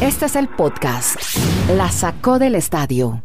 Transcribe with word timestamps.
Este 0.00 0.26
es 0.26 0.36
el 0.36 0.48
podcast. 0.48 1.16
La 1.76 1.90
sacó 1.90 2.38
del 2.38 2.54
estadio. 2.54 3.22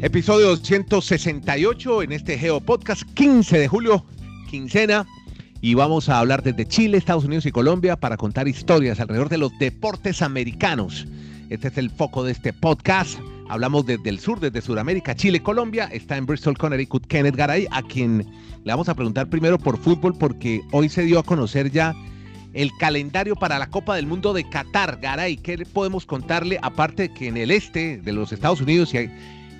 Episodio 0.00 0.48
268 0.48 2.02
en 2.02 2.12
este 2.12 2.38
Geo 2.38 2.60
Podcast, 2.60 3.02
15 3.14 3.58
de 3.58 3.68
julio, 3.68 4.04
quincena. 4.50 5.06
Y 5.60 5.74
vamos 5.74 6.08
a 6.08 6.18
hablar 6.18 6.42
desde 6.42 6.66
Chile, 6.66 6.98
Estados 6.98 7.24
Unidos 7.24 7.46
y 7.46 7.52
Colombia 7.52 7.94
para 7.96 8.16
contar 8.16 8.48
historias 8.48 8.98
alrededor 8.98 9.28
de 9.28 9.38
los 9.38 9.56
deportes 9.58 10.22
americanos. 10.22 11.06
Este 11.52 11.68
es 11.68 11.76
el 11.76 11.90
foco 11.90 12.24
de 12.24 12.32
este 12.32 12.54
podcast. 12.54 13.18
Hablamos 13.50 13.84
desde 13.84 14.08
el 14.08 14.18
sur, 14.18 14.40
desde 14.40 14.62
Sudamérica, 14.62 15.14
Chile, 15.14 15.42
Colombia. 15.42 15.84
Está 15.92 16.16
en 16.16 16.24
Bristol, 16.24 16.56
Connecticut, 16.56 17.06
Kenneth 17.06 17.36
Garay, 17.36 17.66
a 17.70 17.82
quien 17.82 18.26
le 18.64 18.72
vamos 18.72 18.88
a 18.88 18.94
preguntar 18.94 19.28
primero 19.28 19.58
por 19.58 19.76
fútbol, 19.76 20.16
porque 20.16 20.62
hoy 20.72 20.88
se 20.88 21.02
dio 21.02 21.18
a 21.18 21.22
conocer 21.22 21.70
ya 21.70 21.94
el 22.54 22.70
calendario 22.78 23.36
para 23.36 23.58
la 23.58 23.66
Copa 23.66 23.96
del 23.96 24.06
Mundo 24.06 24.32
de 24.32 24.48
Qatar. 24.48 24.98
Garay, 25.02 25.36
¿qué 25.36 25.58
podemos 25.70 26.06
contarle? 26.06 26.58
Aparte 26.62 27.12
que 27.12 27.28
en 27.28 27.36
el 27.36 27.50
este 27.50 27.98
de 27.98 28.12
los 28.14 28.32
Estados 28.32 28.62
Unidos 28.62 28.94
y 28.94 29.10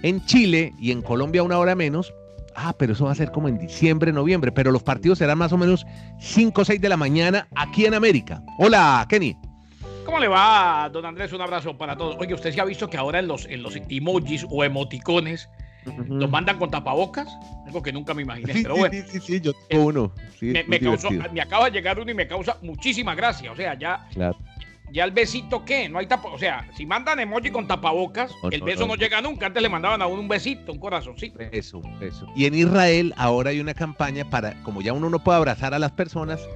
en 0.03 0.25
Chile 0.25 0.73
y 0.81 0.93
en 0.93 1.03
Colombia 1.03 1.43
una 1.43 1.59
hora 1.59 1.75
menos. 1.75 2.15
Ah, 2.56 2.75
pero 2.79 2.95
eso 2.95 3.05
va 3.05 3.12
a 3.12 3.17
ser 3.17 3.33
como 3.33 3.48
en 3.48 3.59
diciembre, 3.59 4.15
noviembre, 4.15 4.51
pero 4.51 4.73
los 4.73 4.83
partidos 4.83 5.19
serán 5.19 5.37
más 5.37 5.53
o 5.53 5.59
menos 5.59 5.84
5 6.20 6.59
o 6.59 6.65
6 6.65 6.81
de 6.81 6.89
la 6.89 6.97
mañana 6.97 7.48
aquí 7.55 7.84
en 7.84 7.93
América. 7.93 8.43
Hola, 8.59 9.05
Kenny. 9.11 9.37
¿Cómo 10.12 10.21
le 10.21 10.29
va, 10.29 10.91
don 10.93 11.07
Andrés? 11.07 11.33
Un 11.33 11.41
abrazo 11.41 11.75
para 11.79 11.97
todos. 11.97 12.16
Oye, 12.19 12.34
¿usted 12.34 12.53
se 12.53 12.61
ha 12.61 12.66
visto 12.66 12.91
que 12.91 12.98
ahora 12.98 13.19
en 13.20 13.27
los, 13.27 13.47
en 13.47 13.62
los 13.62 13.77
emojis 13.89 14.47
o 14.51 14.62
emoticones 14.62 15.48
los 16.07 16.29
mandan 16.29 16.59
con 16.59 16.70
tapabocas? 16.70 17.34
Algo 17.65 17.83
que 17.83 17.95
nunca 17.95 18.12
me 18.12 18.20
imaginé, 18.20 18.53
sí, 18.53 18.62
pero 18.62 18.77
bueno. 18.77 18.93
Sí, 18.93 19.05
sí, 19.09 19.20
sí, 19.20 19.41
yo 19.41 19.55
tengo 19.70 19.87
uno. 19.87 20.12
me, 20.43 20.65
me, 20.65 20.80
causó, 20.80 21.11
me, 21.11 21.41
acaba 21.41 21.65
de 21.65 21.70
llegar 21.70 21.98
uno 21.98 22.11
y 22.11 22.15
me 22.15 22.29
causa 22.29 22.59
muchísima 22.61 23.15
gracia. 23.15 23.53
O 23.53 23.56
sea, 23.56 23.73
ya, 23.73 24.06
claro. 24.12 24.37
ya 24.91 25.05
el 25.05 25.12
besito, 25.12 25.64
¿qué? 25.64 25.89
No 25.89 25.98
hay 25.98 26.06
tapa, 26.06 26.28
o 26.28 26.39
sea, 26.39 26.69
si 26.77 26.84
mandan 26.84 27.19
emoji 27.19 27.50
con 27.50 27.67
tapabocas, 27.67 28.31
no, 28.42 28.50
el 28.50 28.61
beso 28.61 28.81
no, 28.81 28.89
no, 28.89 28.94
llega 28.97 29.22
nunca. 29.22 29.47
Antes 29.47 29.62
le 29.62 29.70
mandaban 29.70 30.03
a 30.03 30.06
uno 30.09 30.20
un 30.20 30.28
besito, 30.28 30.72
un 30.72 30.78
corazoncito. 30.78 31.41
Eso, 31.41 31.81
eso. 32.03 32.27
Y 32.37 32.44
en 32.44 32.53
Israel 32.53 33.15
ahora 33.17 33.48
hay 33.48 33.61
una 33.61 33.72
campaña 33.72 34.28
para, 34.28 34.62
como 34.62 34.83
ya 34.83 34.92
uno 34.92 35.09
no 35.09 35.25
puede 35.25 35.39
abrazar 35.39 35.72
a 35.72 35.78
las 35.78 35.92
personas, 35.92 36.47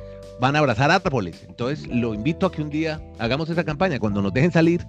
van 0.40 0.56
a 0.56 0.60
abrazar 0.60 0.90
árboles. 0.90 1.44
Entonces 1.48 1.86
lo 1.86 2.14
invito 2.14 2.46
a 2.46 2.52
que 2.52 2.62
un 2.62 2.70
día 2.70 3.00
hagamos 3.18 3.48
esa 3.50 3.64
campaña. 3.64 3.98
Cuando 3.98 4.22
nos 4.22 4.32
dejen 4.32 4.52
salir, 4.52 4.84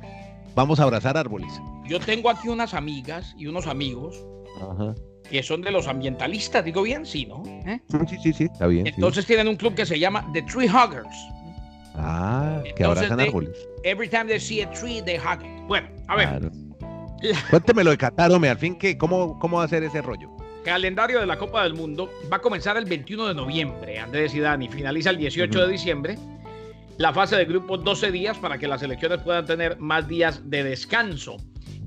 vamos 0.56 0.80
a 0.80 0.84
abrazar 0.84 1.18
árboles. 1.18 1.52
Yo 1.88 2.00
tengo 2.00 2.30
aquí 2.30 2.50
unas 2.50 2.74
amigas 2.74 3.34
y 3.38 3.48
unos 3.48 3.68
amigos 3.68 4.24
Ajá. 4.62 4.94
que 5.30 5.44
son 5.44 5.62
de 5.62 5.72
los 5.72 5.88
ambientalistas, 5.88 6.66
digo 6.66 6.82
bien, 6.82 7.06
sí, 7.06 7.26
¿no? 7.26 7.44
¿Eh? 7.46 7.80
Sí, 8.08 8.18
sí, 8.22 8.34
sí, 8.34 8.44
está 8.46 8.68
bien. 8.68 8.88
Entonces 8.88 9.24
sí. 9.24 9.28
tienen 9.30 9.48
un 9.48 9.56
club 9.56 9.74
que 9.76 9.86
se 9.86 10.00
llama 10.00 10.30
The 10.34 10.42
Tree 10.44 10.70
Huggers. 10.70 11.16
Ah, 11.96 12.62
que 12.76 12.84
abrazan 12.84 13.18
they, 13.18 13.28
árboles. 13.28 13.58
Every 13.84 14.08
time 14.08 14.26
they 14.26 14.40
see 14.40 14.62
a 14.62 14.70
tree, 14.72 15.02
they 15.02 15.18
hug 15.18 15.44
it. 15.44 15.68
Bueno, 15.68 15.88
a 16.08 16.16
ver. 16.16 16.28
Claro. 16.28 16.52
Cuéntemelo 17.50 17.90
de 17.90 17.98
Qatar, 17.98 18.32
hombre, 18.32 18.52
al 18.52 18.58
fin, 18.58 18.78
¿qué, 18.78 18.98
cómo, 18.98 19.40
¿cómo 19.40 19.58
va 19.58 19.64
a 19.64 19.68
ser 19.68 19.84
ese 19.84 20.02
rollo? 20.04 20.37
Calendario 20.68 21.22
de 21.22 21.26
la 21.26 21.38
Copa 21.38 21.64
del 21.64 21.76
Mundo 21.76 22.12
va 22.30 22.38
a 22.38 22.42
comenzar 22.42 22.76
el 22.76 22.84
21 22.84 23.30
de 23.30 23.34
noviembre, 23.34 24.00
Andrés 24.00 24.36
y 24.36 24.42
Dani, 24.42 24.68
finaliza 24.68 25.12
el 25.12 25.18
18 25.18 25.48
uh 25.48 25.62
-huh. 25.62 25.66
de 25.66 25.72
diciembre. 25.72 26.18
La 26.98 27.14
fase 27.14 27.38
de 27.38 27.46
grupos 27.46 27.86
12 27.86 28.12
días 28.12 28.38
para 28.38 28.58
que 28.58 28.68
las 28.68 28.82
selecciones 28.82 29.22
puedan 29.22 29.46
tener 29.46 29.80
más 29.80 30.10
días 30.10 30.42
de 30.50 30.66
descanso. 30.66 31.38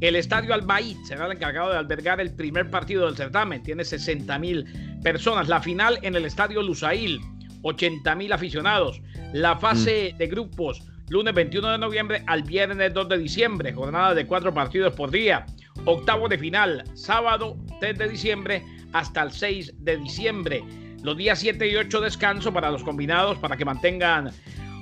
El 0.01 0.17
estadio 0.17 0.55
Albaid 0.55 0.97
será 1.05 1.27
el 1.27 1.33
encargado 1.33 1.73
de 1.73 1.77
albergar 1.77 2.23
el 2.23 2.35
primer 2.35 2.71
partido 2.71 3.05
del 3.05 3.17
certamen, 3.17 3.63
tiene 3.63 3.85
60 3.85 4.39
mil 4.39 4.65
personas. 5.03 5.47
La 5.47 5.61
final 5.61 5.99
en 6.01 6.15
el 6.15 6.25
estadio 6.25 6.63
Lusail, 6.63 7.21
80 7.61 8.15
mil 8.15 8.33
aficionados. 8.33 9.03
La 9.35 9.59
fase 9.59 10.13
-huh. 10.15 10.17
de 10.17 10.27
grupos, 10.27 10.81
lunes 11.11 11.35
21 11.35 11.73
de 11.73 11.77
noviembre 11.77 12.23
al 12.27 12.45
viernes 12.45 12.95
2 12.95 13.09
de 13.11 13.19
diciembre, 13.19 13.75
jornada 13.75 14.15
de 14.15 14.27
cuatro 14.27 14.55
partidos 14.55 14.95
por 14.95 15.11
día. 15.11 15.45
Octavo 15.85 16.29
de 16.29 16.39
final, 16.39 16.85
sábado 16.95 17.57
3 17.81 17.99
de 17.99 18.09
diciembre 18.09 18.65
hasta 18.93 19.23
el 19.23 19.33
6 19.33 19.75
de 19.79 19.97
diciembre. 19.97 20.63
Los 21.03 21.17
días 21.17 21.39
7 21.39 21.67
y 21.69 21.77
8 21.77 22.01
descanso 22.01 22.53
para 22.53 22.71
los 22.71 22.85
combinados 22.85 23.39
para 23.39 23.57
que 23.57 23.65
mantengan 23.65 24.31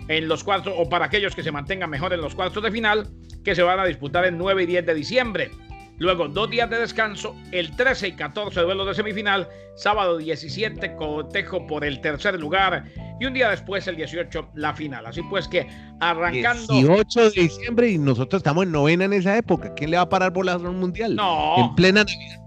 en 0.09 0.29
los 0.29 0.43
cuartos 0.43 0.75
o 0.77 0.89
para 0.89 1.07
aquellos 1.07 1.35
que 1.35 1.43
se 1.43 1.53
mantengan 1.53 1.91
mejor 1.91 2.13
en 2.13 2.21
los 2.21 2.35
cuartos 2.35 2.63
de 2.63 2.73
final 2.73 3.09
que 3.45 3.55
se 3.55 3.63
van 3.63 3.79
a 3.79 3.85
disputar 3.85 4.25
el 4.25 4.37
9 4.37 4.65
y 4.65 4.67
10 4.67 4.87
de 4.87 4.95
diciembre. 4.95 5.51
Luego 5.99 6.29
dos 6.29 6.49
días 6.49 6.71
de 6.71 6.79
descanso, 6.79 7.35
el 7.51 7.75
13 7.75 8.09
y 8.09 8.13
14 8.13 8.61
duelos 8.61 8.87
de 8.87 8.95
semifinal, 8.95 9.49
sábado 9.75 10.17
17 10.17 10.95
cotejo 10.95 11.67
por 11.67 11.85
el 11.85 12.01
tercer 12.01 12.39
lugar 12.39 12.85
y 13.21 13.27
un 13.27 13.35
día 13.35 13.51
después 13.51 13.87
el 13.89 13.97
18 13.97 14.51
la 14.55 14.75
final. 14.75 15.07
Así 15.07 15.23
pues 15.23 15.49
que 15.49 15.67
arrancando... 15.99 16.73
18 16.73 17.31
de 17.31 17.43
diciembre 17.43 17.91
y 17.91 17.99
nosotros 17.99 18.41
estamos 18.41 18.65
en 18.65 18.73
novena 18.73 19.07
en 19.07 19.13
esa 19.13 19.37
época. 19.37 19.75
¿Quién 19.75 19.91
le 19.91 19.97
va 19.97 20.05
a 20.05 20.09
parar 20.09 20.33
bolas 20.33 20.63
a 20.63 20.69
un 20.69 20.79
mundial? 20.79 21.17
No. 21.17 21.57
En 21.59 21.75
plena 21.75 22.05
Navidad. 22.05 22.45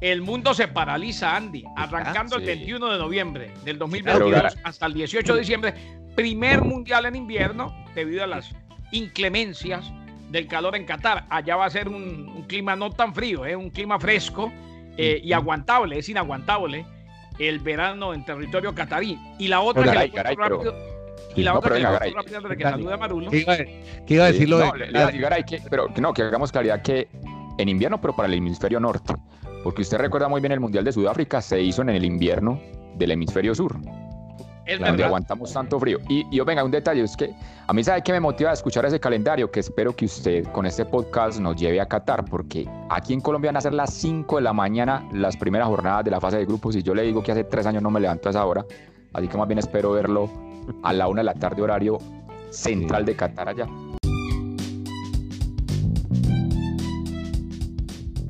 El 0.00 0.20
mundo 0.20 0.52
se 0.52 0.66
paraliza, 0.66 1.36
Andy, 1.36 1.62
arrancando 1.76 2.34
ah, 2.34 2.40
sí. 2.40 2.50
el 2.50 2.58
21 2.58 2.92
de 2.92 2.98
noviembre 2.98 3.54
del 3.64 3.78
2022 3.78 4.56
hasta 4.64 4.86
el 4.86 4.94
18 4.94 5.34
de 5.34 5.38
diciembre, 5.38 5.74
primer 6.16 6.62
mundial 6.62 7.06
en 7.06 7.14
invierno 7.14 7.72
debido 7.94 8.24
a 8.24 8.26
las 8.26 8.52
inclemencias 8.90 9.92
del 10.32 10.48
calor 10.48 10.74
en 10.74 10.84
Qatar. 10.84 11.26
Allá 11.28 11.56
va 11.56 11.66
a 11.66 11.70
ser 11.70 11.88
un, 11.88 12.28
un 12.28 12.42
clima 12.44 12.74
no 12.74 12.90
tan 12.90 13.14
frío, 13.14 13.46
¿eh? 13.46 13.54
un 13.54 13.70
clima 13.70 14.00
fresco 14.00 14.50
eh, 14.96 15.20
y 15.22 15.32
aguantable, 15.32 15.98
es 15.98 16.08
inaguantable 16.08 16.84
el 17.38 17.60
verano 17.60 18.12
en 18.14 18.24
territorio 18.24 18.74
catarí. 18.74 19.18
Y 19.38 19.48
la 19.48 19.60
otra 19.60 19.82
que 19.84 19.88
caray, 19.88 20.08
le 20.08 20.14
caray, 20.14 20.36
rápido, 20.36 20.60
pero... 20.60 21.32
y 21.36 21.42
la 21.42 21.52
no, 21.52 21.58
otra 21.58 21.68
que 21.70 21.74
venga, 21.76 21.88
le 21.90 21.94
Garay. 21.94 22.12
rápido 22.12 22.36
antes 22.38 22.50
de 22.50 22.56
que 22.56 22.62
salude 22.64 22.94
a 22.94 22.96
Marulo. 22.96 23.30
¿Qué 23.30 23.38
iba, 23.40 23.56
qué 23.56 24.14
iba 24.14 24.24
a 24.24 24.32
decir 24.32 24.48
lo 24.48 24.58
no, 24.58 24.72
de- 24.72 25.44
que, 25.46 25.62
pero 25.70 25.88
no, 25.96 26.12
que 26.12 26.22
hagamos 26.22 26.50
claridad 26.50 26.82
que 26.82 27.08
en 27.58 27.68
invierno, 27.68 28.00
pero 28.00 28.16
para 28.16 28.28
el 28.28 28.34
hemisferio 28.34 28.80
norte. 28.80 29.14
Porque 29.62 29.82
usted 29.82 29.98
recuerda 29.98 30.28
muy 30.28 30.40
bien 30.40 30.52
el 30.52 30.60
Mundial 30.60 30.84
de 30.84 30.92
Sudáfrica, 30.92 31.40
se 31.40 31.60
hizo 31.60 31.82
en 31.82 31.90
el 31.90 32.04
invierno 32.04 32.60
del 32.96 33.12
hemisferio 33.12 33.54
sur, 33.54 33.76
Es 34.64 34.78
donde 34.78 34.92
verdad. 34.92 35.06
aguantamos 35.06 35.52
tanto 35.52 35.80
frío. 35.80 35.98
Y, 36.08 36.24
yo, 36.34 36.44
venga, 36.44 36.62
un 36.62 36.70
detalle, 36.70 37.02
es 37.02 37.16
que 37.16 37.34
a 37.66 37.72
mí 37.72 37.82
sabe 37.82 38.02
que 38.02 38.12
me 38.12 38.20
motiva 38.20 38.50
a 38.50 38.52
escuchar 38.52 38.84
ese 38.86 39.00
calendario, 39.00 39.50
que 39.50 39.60
espero 39.60 39.94
que 39.94 40.04
usted 40.04 40.44
con 40.52 40.66
este 40.66 40.84
podcast 40.84 41.40
nos 41.40 41.56
lleve 41.56 41.80
a 41.80 41.86
Qatar, 41.86 42.24
porque 42.24 42.68
aquí 42.88 43.12
en 43.12 43.20
Colombia 43.20 43.48
van 43.48 43.56
a 43.56 43.60
ser 43.60 43.74
las 43.74 43.92
5 43.94 44.36
de 44.36 44.42
la 44.42 44.52
mañana 44.52 45.06
las 45.12 45.36
primeras 45.36 45.66
jornadas 45.68 46.04
de 46.04 46.10
la 46.10 46.20
fase 46.20 46.38
de 46.38 46.46
grupos, 46.46 46.76
y 46.76 46.82
yo 46.82 46.94
le 46.94 47.02
digo 47.02 47.22
que 47.22 47.32
hace 47.32 47.44
tres 47.44 47.66
años 47.66 47.82
no 47.82 47.90
me 47.90 48.00
levanto 48.00 48.28
a 48.28 48.30
esa 48.30 48.44
hora, 48.44 48.64
así 49.12 49.28
que 49.28 49.36
más 49.36 49.48
bien 49.48 49.58
espero 49.58 49.92
verlo 49.92 50.30
a 50.82 50.92
la 50.92 51.08
una 51.08 51.20
de 51.20 51.24
la 51.24 51.34
tarde 51.34 51.62
horario 51.62 51.98
central 52.50 53.04
de 53.04 53.16
Qatar 53.16 53.48
allá. 53.48 53.66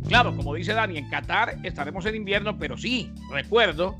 Claro, 0.09 0.37
como 0.37 0.55
dice 0.55 0.75
Dani, 0.75 0.99
en 0.99 1.09
Qatar 1.09 1.57
estaremos 1.63 2.05
en 2.07 2.17
invierno, 2.17 2.59
pero 2.59 2.77
sí, 2.77 3.11
recuerdo. 3.31 3.97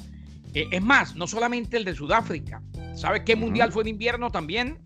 Eh, 0.55 0.69
es 0.71 0.83
más, 0.83 1.15
no 1.17 1.27
solamente 1.27 1.77
el 1.77 1.85
de 1.85 1.95
Sudáfrica. 1.95 2.63
¿Sabe 2.95 3.25
qué 3.25 3.37
mundial 3.37 3.73
fue 3.73 3.83
en 3.85 3.89
invierno 3.89 4.31
también? 4.31 4.79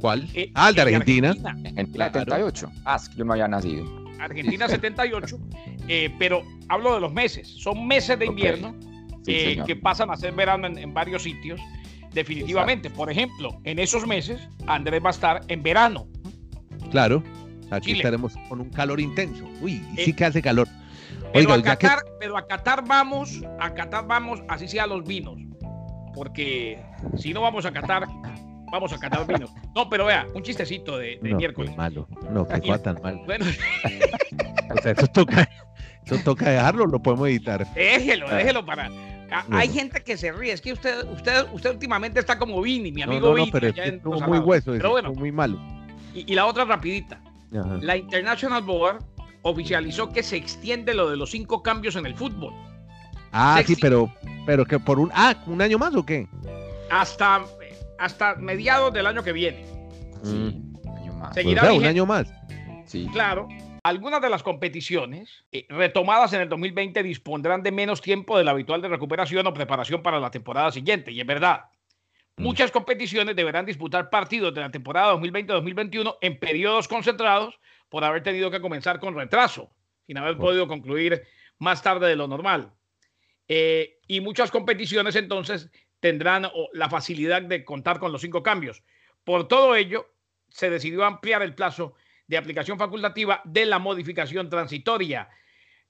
¿Cuál? 0.00 0.28
Eh, 0.34 0.50
ah, 0.54 0.68
el 0.68 0.74
de 0.74 0.82
el 0.82 0.88
Argentina. 0.88 1.30
Argentina 1.30 2.10
Claro. 2.12 2.12
78. 2.12 2.70
Ah, 2.84 2.96
es 2.96 3.08
que 3.08 3.16
yo 3.16 3.24
no 3.24 3.32
había 3.32 3.48
nacido. 3.48 4.06
Argentina 4.20 4.68
78, 4.68 5.38
eh, 5.88 6.14
pero 6.18 6.42
hablo 6.68 6.94
de 6.94 7.00
los 7.00 7.12
meses. 7.12 7.48
Son 7.48 7.86
meses 7.86 8.18
de 8.18 8.26
invierno 8.26 8.74
Sí, 9.24 9.32
eh, 9.34 9.62
que 9.66 9.74
pasan 9.74 10.10
a 10.10 10.16
ser 10.16 10.32
verano 10.34 10.66
en, 10.68 10.78
en 10.78 10.94
varios 10.94 11.22
sitios. 11.24 11.60
Definitivamente, 12.12 12.88
por 12.90 13.10
ejemplo, 13.10 13.60
en 13.64 13.78
esos 13.78 14.06
meses 14.06 14.40
Andrés 14.66 15.02
va 15.04 15.08
a 15.08 15.12
estar 15.12 15.40
en 15.48 15.62
verano. 15.62 16.06
Claro. 16.90 17.22
Aquí 17.70 17.86
Chile. 17.86 17.98
estaremos 17.98 18.34
con 18.48 18.60
un 18.60 18.70
calor 18.70 19.00
intenso. 19.00 19.44
Uy, 19.60 19.82
y 19.96 20.00
Eh, 20.00 20.04
sí 20.04 20.12
que 20.12 20.24
hace 20.24 20.40
calor. 20.40 20.68
Pero, 21.32 21.50
Oiga, 21.50 21.54
a 21.54 21.58
ya 21.58 21.76
que- 21.76 21.86
Qatar, 21.86 22.04
pero 22.20 22.36
a 22.36 22.46
Qatar 22.46 22.84
vamos, 22.86 23.42
a 23.60 23.74
Qatar 23.74 24.06
vamos, 24.06 24.42
así 24.48 24.68
sea 24.68 24.86
los 24.86 25.04
vinos. 25.04 25.36
Porque 26.14 26.82
si 27.18 27.34
no 27.34 27.42
vamos 27.42 27.66
a 27.66 27.72
Qatar, 27.72 28.06
vamos 28.72 28.92
a 28.92 28.98
Qatar 28.98 29.26
vinos. 29.26 29.50
No, 29.74 29.88
pero 29.90 30.06
vea, 30.06 30.26
un 30.34 30.42
chistecito 30.42 30.96
de, 30.98 31.18
de 31.22 31.30
no, 31.30 31.36
miércoles. 31.36 31.70
qué 31.70 31.76
malo. 31.76 32.08
No, 32.30 32.46
que 32.48 32.60
cosa 32.60 32.82
tan 32.82 32.98
mal. 33.02 33.20
Bueno, 33.26 33.44
O 34.74 34.82
sea, 34.82 34.92
eso 34.92 35.06
toca, 35.06 35.48
eso 36.04 36.16
toca 36.24 36.50
dejarlo, 36.50 36.86
lo 36.86 37.00
podemos 37.00 37.28
editar. 37.28 37.66
déjelo, 37.74 38.26
Ah. 38.28 38.34
déjelo 38.36 38.64
para. 38.64 38.86
a- 38.86 39.42
Bueno. 39.42 39.58
Hay 39.58 39.68
gente 39.68 40.02
que 40.02 40.16
se 40.16 40.32
ríe. 40.32 40.52
Es 40.52 40.60
que 40.60 40.72
usted, 40.72 41.04
usted, 41.10 41.46
usted 41.52 41.70
últimamente 41.70 42.20
está 42.20 42.38
como 42.38 42.60
Vini, 42.62 42.92
mi 42.92 43.02
amigo 43.02 43.20
no, 43.20 43.28
no, 43.30 43.34
Vini. 43.34 43.50
pero 43.50 43.66
es 43.68 43.74
que 43.74 43.84
en 43.84 44.00
muy 44.04 44.38
hueso, 44.38 44.72
Pero 44.72 44.90
bueno, 44.90 45.08
estuvo 45.08 45.20
muy 45.20 45.32
malo. 45.32 45.58
y, 46.14 46.30
y 46.32 46.34
la 46.34 46.46
otra 46.46 46.64
rapidita. 46.64 47.20
Ajá. 47.56 47.78
La 47.80 47.96
International 47.96 48.62
Board 48.62 49.04
oficializó 49.46 50.12
que 50.12 50.22
se 50.22 50.36
extiende 50.36 50.92
lo 50.92 51.08
de 51.08 51.16
los 51.16 51.30
cinco 51.30 51.62
cambios 51.62 51.94
en 51.96 52.04
el 52.06 52.14
fútbol. 52.14 52.52
Ah, 53.32 53.62
sí, 53.64 53.76
pero, 53.80 54.12
pero 54.44 54.64
que 54.64 54.78
por 54.78 54.98
un, 54.98 55.10
ah, 55.14 55.36
un 55.46 55.62
año 55.62 55.78
más 55.78 55.94
o 55.94 56.04
qué? 56.04 56.26
Hasta, 56.90 57.44
hasta 57.98 58.34
mediados 58.36 58.92
del 58.92 59.06
año 59.06 59.22
que 59.22 59.32
viene. 59.32 59.64
Sí, 60.22 60.34
Mm. 60.34 60.76
un 60.84 60.98
año 60.98 61.12
más. 61.14 61.28
Pues, 61.32 61.34
Seguirá 61.34 61.62
o 61.62 61.66
sea, 61.66 61.74
un 61.74 61.84
año 61.84 62.06
más. 62.06 62.32
Sí. 62.86 63.08
Claro, 63.12 63.48
algunas 63.84 64.20
de 64.20 64.30
las 64.30 64.42
competiciones 64.42 65.44
eh, 65.52 65.66
retomadas 65.68 66.32
en 66.32 66.40
el 66.40 66.48
2020 66.48 67.02
dispondrán 67.04 67.62
de 67.62 67.70
menos 67.70 68.00
tiempo 68.00 68.36
del 68.36 68.48
habitual 68.48 68.82
de 68.82 68.88
recuperación 68.88 69.46
o 69.46 69.54
preparación 69.54 70.02
para 70.02 70.18
la 70.18 70.30
temporada 70.30 70.72
siguiente, 70.72 71.12
y 71.12 71.20
es 71.20 71.26
verdad. 71.26 71.66
Muchas 72.38 72.70
competiciones 72.70 73.34
deberán 73.36 73.64
disputar 73.64 74.10
partidos 74.10 74.52
de 74.52 74.60
la 74.60 74.70
temporada 74.70 75.14
2020-2021 75.14 76.16
en 76.20 76.38
periodos 76.38 76.86
concentrados 76.88 77.58
por 77.88 78.04
haber 78.04 78.22
tenido 78.22 78.50
que 78.50 78.60
comenzar 78.60 79.00
con 79.00 79.14
retraso, 79.14 79.70
sin 80.06 80.18
haber 80.18 80.36
podido 80.36 80.68
concluir 80.68 81.22
más 81.58 81.82
tarde 81.82 82.08
de 82.08 82.16
lo 82.16 82.28
normal. 82.28 82.72
Eh, 83.48 83.98
y 84.06 84.20
muchas 84.20 84.50
competiciones 84.50 85.16
entonces 85.16 85.70
tendrán 86.00 86.48
la 86.72 86.90
facilidad 86.90 87.42
de 87.42 87.64
contar 87.64 87.98
con 87.98 88.12
los 88.12 88.20
cinco 88.20 88.42
cambios. 88.42 88.82
Por 89.24 89.48
todo 89.48 89.74
ello, 89.74 90.06
se 90.48 90.70
decidió 90.70 91.04
ampliar 91.04 91.42
el 91.42 91.54
plazo 91.54 91.94
de 92.26 92.36
aplicación 92.36 92.78
facultativa 92.78 93.40
de 93.44 93.66
la 93.66 93.78
modificación 93.78 94.48
transitoria. 94.48 95.28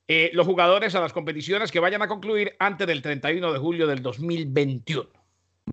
Eh, 0.09 0.31
los 0.35 0.47
jugadores 0.47 0.95
a 0.95 1.01
las 1.01 1.13
competiciones 1.13 1.73
que 1.73 1.81
vayan 1.81 2.03
a 2.03 2.09
concluir 2.09 2.55
antes 2.59 2.87
del 2.87 3.03
31 3.03 3.53
de 3.53 3.59
julio 3.59 3.87
del 3.87 4.03
2021. 4.03 5.09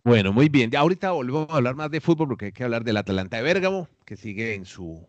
Bueno, 0.04 0.34
muy 0.34 0.50
bien. 0.50 0.76
Ahorita 0.76 1.12
volvemos 1.12 1.50
a 1.50 1.58
hablar 1.58 1.76
más 1.76 1.92
de 1.92 2.02
fútbol 2.02 2.30
porque 2.30 2.46
hay 2.46 2.52
que 2.52 2.64
hablar 2.64 2.84
del 2.84 2.98
Atalanta 2.98 3.38
de 3.38 3.44
Bérgamo, 3.44 3.88
que 4.06 4.18
sigue 4.18 4.56
en 4.56 4.66
su 4.66 5.08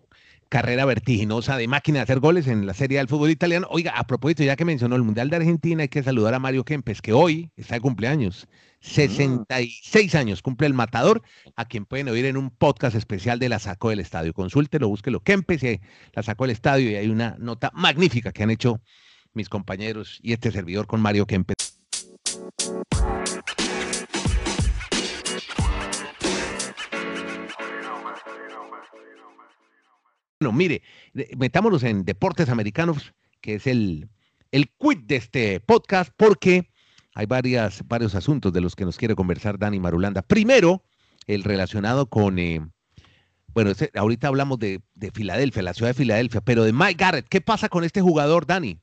carrera 0.48 0.84
vertiginosa 0.84 1.56
de 1.56 1.68
máquina 1.68 1.98
de 1.98 2.02
hacer 2.02 2.20
goles 2.20 2.46
en 2.46 2.66
la 2.66 2.74
Serie 2.74 2.98
del 2.98 3.08
fútbol 3.08 3.30
italiano. 3.30 3.66
Oiga, 3.70 3.92
a 3.92 4.06
propósito, 4.06 4.42
ya 4.42 4.56
que 4.56 4.64
mencionó 4.64 4.96
el 4.96 5.02
Mundial 5.02 5.30
de 5.30 5.36
Argentina, 5.36 5.82
hay 5.82 5.88
que 5.88 6.02
saludar 6.02 6.34
a 6.34 6.38
Mario 6.38 6.64
Kempes, 6.64 7.02
que 7.02 7.12
hoy 7.12 7.50
está 7.56 7.74
de 7.74 7.80
cumpleaños. 7.80 8.46
66 8.80 10.14
años 10.14 10.42
cumple 10.42 10.66
el 10.66 10.74
matador, 10.74 11.22
a 11.56 11.64
quien 11.64 11.86
pueden 11.86 12.08
oír 12.08 12.26
en 12.26 12.36
un 12.36 12.50
podcast 12.50 12.94
especial 12.94 13.38
de 13.38 13.48
La 13.48 13.58
Sacó 13.58 13.90
del 13.90 14.00
Estadio. 14.00 14.34
Consúltelo, 14.34 14.88
búsquelo. 14.88 15.20
Kempes 15.20 15.62
y 15.62 15.80
La 16.12 16.22
Sacó 16.22 16.44
del 16.44 16.50
Estadio 16.50 16.90
y 16.90 16.96
hay 16.96 17.08
una 17.08 17.36
nota 17.38 17.70
magnífica 17.74 18.32
que 18.32 18.42
han 18.42 18.50
hecho 18.50 18.80
mis 19.32 19.48
compañeros 19.48 20.20
y 20.22 20.32
este 20.32 20.52
servidor 20.52 20.86
con 20.86 21.00
Mario 21.00 21.26
Kempes. 21.26 21.63
Mire, 30.52 30.82
metámonos 31.36 31.82
en 31.82 32.04
deportes 32.04 32.48
americanos, 32.48 33.12
que 33.40 33.54
es 33.54 33.66
el, 33.66 34.08
el 34.52 34.70
quid 34.78 34.98
de 35.04 35.16
este 35.16 35.60
podcast, 35.60 36.12
porque 36.16 36.70
hay 37.14 37.26
varias, 37.26 37.86
varios 37.86 38.14
asuntos 38.14 38.52
de 38.52 38.60
los 38.60 38.74
que 38.74 38.84
nos 38.84 38.96
quiere 38.96 39.14
conversar 39.14 39.58
Dani 39.58 39.78
Marulanda. 39.80 40.22
Primero, 40.22 40.82
el 41.26 41.44
relacionado 41.44 42.06
con, 42.06 42.38
eh, 42.38 42.60
bueno, 43.48 43.72
ahorita 43.94 44.28
hablamos 44.28 44.58
de, 44.58 44.82
de, 44.94 45.10
Filadelfia, 45.10 45.62
la 45.62 45.74
ciudad 45.74 45.90
de 45.90 45.94
Filadelfia, 45.94 46.40
pero 46.40 46.64
de 46.64 46.72
Mike 46.72 46.96
Garrett, 46.98 47.28
¿qué 47.28 47.40
pasa 47.40 47.68
con 47.68 47.84
este 47.84 48.00
jugador, 48.00 48.46
Dani? 48.46 48.80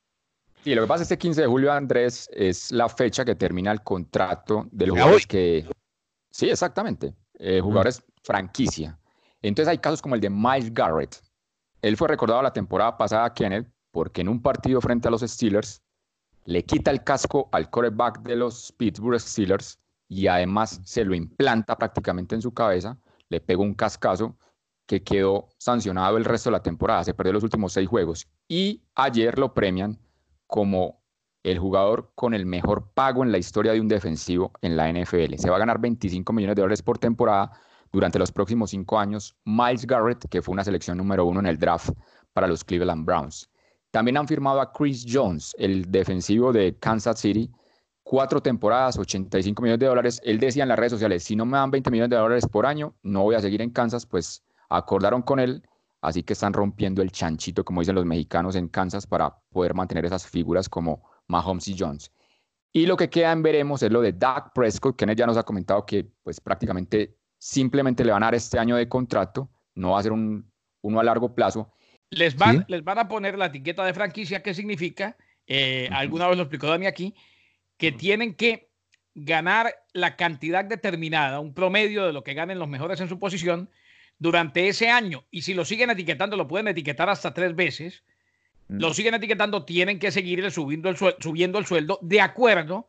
Sí, 0.63 0.75
lo 0.75 0.83
que 0.83 0.87
pasa 0.87 1.03
este 1.03 1.17
15 1.17 1.41
de 1.41 1.47
julio, 1.47 1.73
Andrés, 1.73 2.29
es 2.33 2.71
la 2.71 2.87
fecha 2.87 3.25
que 3.25 3.35
termina 3.35 3.71
el 3.71 3.81
contrato 3.81 4.67
de 4.71 4.87
los 4.87 4.97
jugadores 4.97 5.27
que... 5.27 5.65
Sí, 6.29 6.49
exactamente, 6.49 7.13
eh, 7.39 7.59
jugadores 7.61 8.03
franquicia. 8.23 8.97
Entonces 9.41 9.69
hay 9.69 9.79
casos 9.79 10.01
como 10.01 10.15
el 10.15 10.21
de 10.21 10.29
Mike 10.29 10.69
Garrett, 10.71 11.21
él 11.81 11.97
fue 11.97 12.07
recordado 12.07 12.41
la 12.41 12.53
temporada 12.53 12.97
pasada, 12.97 13.25
a 13.25 13.33
Kenneth, 13.33 13.67
porque 13.91 14.21
en 14.21 14.29
un 14.29 14.41
partido 14.41 14.81
frente 14.81 15.07
a 15.07 15.11
los 15.11 15.21
Steelers 15.21 15.81
le 16.45 16.63
quita 16.63 16.91
el 16.91 17.03
casco 17.03 17.49
al 17.51 17.69
quarterback 17.69 18.21
de 18.21 18.35
los 18.35 18.71
Pittsburgh 18.73 19.19
Steelers 19.19 19.79
y 20.07 20.27
además 20.27 20.81
se 20.83 21.05
lo 21.05 21.13
implanta 21.15 21.77
prácticamente 21.77 22.35
en 22.35 22.41
su 22.41 22.53
cabeza, 22.53 22.97
le 23.29 23.39
pegó 23.39 23.63
un 23.63 23.73
cascazo 23.73 24.37
que 24.85 25.03
quedó 25.03 25.47
sancionado 25.57 26.17
el 26.17 26.25
resto 26.25 26.49
de 26.49 26.57
la 26.57 26.63
temporada, 26.63 27.03
se 27.03 27.13
perdió 27.13 27.33
los 27.33 27.43
últimos 27.43 27.73
seis 27.73 27.87
juegos 27.87 28.27
y 28.47 28.81
ayer 28.95 29.39
lo 29.39 29.53
premian 29.53 29.99
como 30.47 31.01
el 31.43 31.59
jugador 31.59 32.11
con 32.13 32.33
el 32.33 32.45
mejor 32.45 32.91
pago 32.93 33.23
en 33.23 33.31
la 33.31 33.37
historia 33.37 33.71
de 33.71 33.81
un 33.81 33.87
defensivo 33.87 34.51
en 34.61 34.75
la 34.75 34.91
NFL. 34.91 35.35
Se 35.37 35.49
va 35.49 35.55
a 35.55 35.59
ganar 35.59 35.79
25 35.79 36.33
millones 36.33 36.55
de 36.55 36.61
dólares 36.61 36.83
por 36.83 36.99
temporada 36.99 37.51
durante 37.91 38.19
los 38.19 38.31
próximos 38.31 38.71
cinco 38.71 38.99
años 38.99 39.35
Miles 39.45 39.85
Garrett, 39.85 40.27
que 40.29 40.41
fue 40.41 40.53
una 40.53 40.63
selección 40.63 40.97
número 40.97 41.25
uno 41.25 41.39
en 41.39 41.47
el 41.47 41.57
draft 41.57 41.89
para 42.33 42.47
los 42.47 42.63
Cleveland 42.63 43.05
Browns. 43.05 43.49
También 43.91 44.17
han 44.17 44.27
firmado 44.27 44.61
a 44.61 44.71
Chris 44.71 45.05
Jones, 45.07 45.53
el 45.57 45.91
defensivo 45.91 46.53
de 46.53 46.77
Kansas 46.79 47.19
City, 47.19 47.51
cuatro 48.03 48.41
temporadas, 48.41 48.97
85 48.97 49.61
millones 49.61 49.79
de 49.79 49.85
dólares. 49.85 50.21
Él 50.23 50.39
decía 50.39 50.63
en 50.63 50.69
las 50.69 50.79
redes 50.79 50.93
sociales, 50.93 51.23
si 51.23 51.35
no 51.35 51.45
me 51.45 51.57
dan 51.57 51.71
20 51.71 51.91
millones 51.91 52.09
de 52.09 52.15
dólares 52.15 52.47
por 52.47 52.65
año, 52.65 52.95
no 53.03 53.23
voy 53.23 53.35
a 53.35 53.41
seguir 53.41 53.61
en 53.61 53.69
Kansas, 53.69 54.05
pues 54.05 54.43
acordaron 54.69 55.21
con 55.21 55.39
él, 55.39 55.61
así 55.99 56.23
que 56.23 56.33
están 56.33 56.53
rompiendo 56.53 57.01
el 57.01 57.11
chanchito, 57.11 57.65
como 57.65 57.81
dicen 57.81 57.95
los 57.95 58.05
mexicanos 58.05 58.55
en 58.55 58.69
Kansas, 58.69 59.05
para 59.05 59.37
poder 59.51 59.73
mantener 59.73 60.05
esas 60.05 60.25
figuras 60.25 60.69
como 60.69 61.03
Mahomes 61.27 61.67
y 61.67 61.75
Jones. 61.77 62.11
Y 62.73 62.85
lo 62.85 62.95
que 62.95 63.09
queda 63.09 63.33
en 63.33 63.43
veremos 63.43 63.83
es 63.83 63.91
lo 63.91 63.99
de 63.99 64.13
Dak 64.13 64.53
Prescott, 64.53 64.95
que 64.95 65.15
ya 65.15 65.25
nos 65.25 65.35
ha 65.35 65.43
comentado 65.43 65.85
que 65.85 66.09
pues 66.23 66.39
prácticamente 66.39 67.17
simplemente 67.41 68.05
le 68.05 68.11
van 68.11 68.21
a 68.21 68.27
dar 68.27 68.35
este 68.35 68.59
año 68.59 68.75
de 68.75 68.87
contrato, 68.87 69.49
no 69.73 69.91
va 69.91 69.99
a 69.99 70.03
ser 70.03 70.11
un, 70.11 70.47
uno 70.81 70.99
a 70.99 71.03
largo 71.03 71.33
plazo. 71.33 71.73
Les 72.11 72.35
van, 72.35 72.65
les 72.67 72.83
van 72.83 72.99
a 72.99 73.07
poner 73.07 73.35
la 73.35 73.47
etiqueta 73.47 73.83
de 73.83 73.95
franquicia, 73.95 74.43
¿qué 74.43 74.53
significa? 74.53 75.17
Eh, 75.47 75.89
alguna 75.91 76.27
vez 76.27 76.37
lo 76.37 76.43
explicó 76.43 76.67
Dani 76.67 76.85
aquí, 76.85 77.15
que 77.77 77.91
tienen 77.91 78.35
que 78.35 78.69
ganar 79.15 79.73
la 79.91 80.17
cantidad 80.17 80.63
determinada, 80.63 81.39
un 81.39 81.55
promedio 81.55 82.05
de 82.05 82.13
lo 82.13 82.23
que 82.23 82.35
ganen 82.35 82.59
los 82.59 82.67
mejores 82.67 83.01
en 83.01 83.09
su 83.09 83.17
posición 83.17 83.71
durante 84.19 84.67
ese 84.67 84.91
año. 84.91 85.25
Y 85.31 85.41
si 85.41 85.55
lo 85.55 85.65
siguen 85.65 85.89
etiquetando, 85.89 86.37
lo 86.37 86.47
pueden 86.47 86.67
etiquetar 86.67 87.09
hasta 87.09 87.33
tres 87.33 87.55
veces. 87.55 88.03
Lo 88.67 88.93
siguen 88.93 89.15
etiquetando, 89.15 89.65
tienen 89.65 89.97
que 89.97 90.11
seguir 90.11 90.49
subiendo 90.51 90.89
el, 90.89 90.97
subiendo 90.97 91.57
el 91.57 91.65
sueldo 91.65 91.97
de 92.03 92.21
acuerdo 92.21 92.87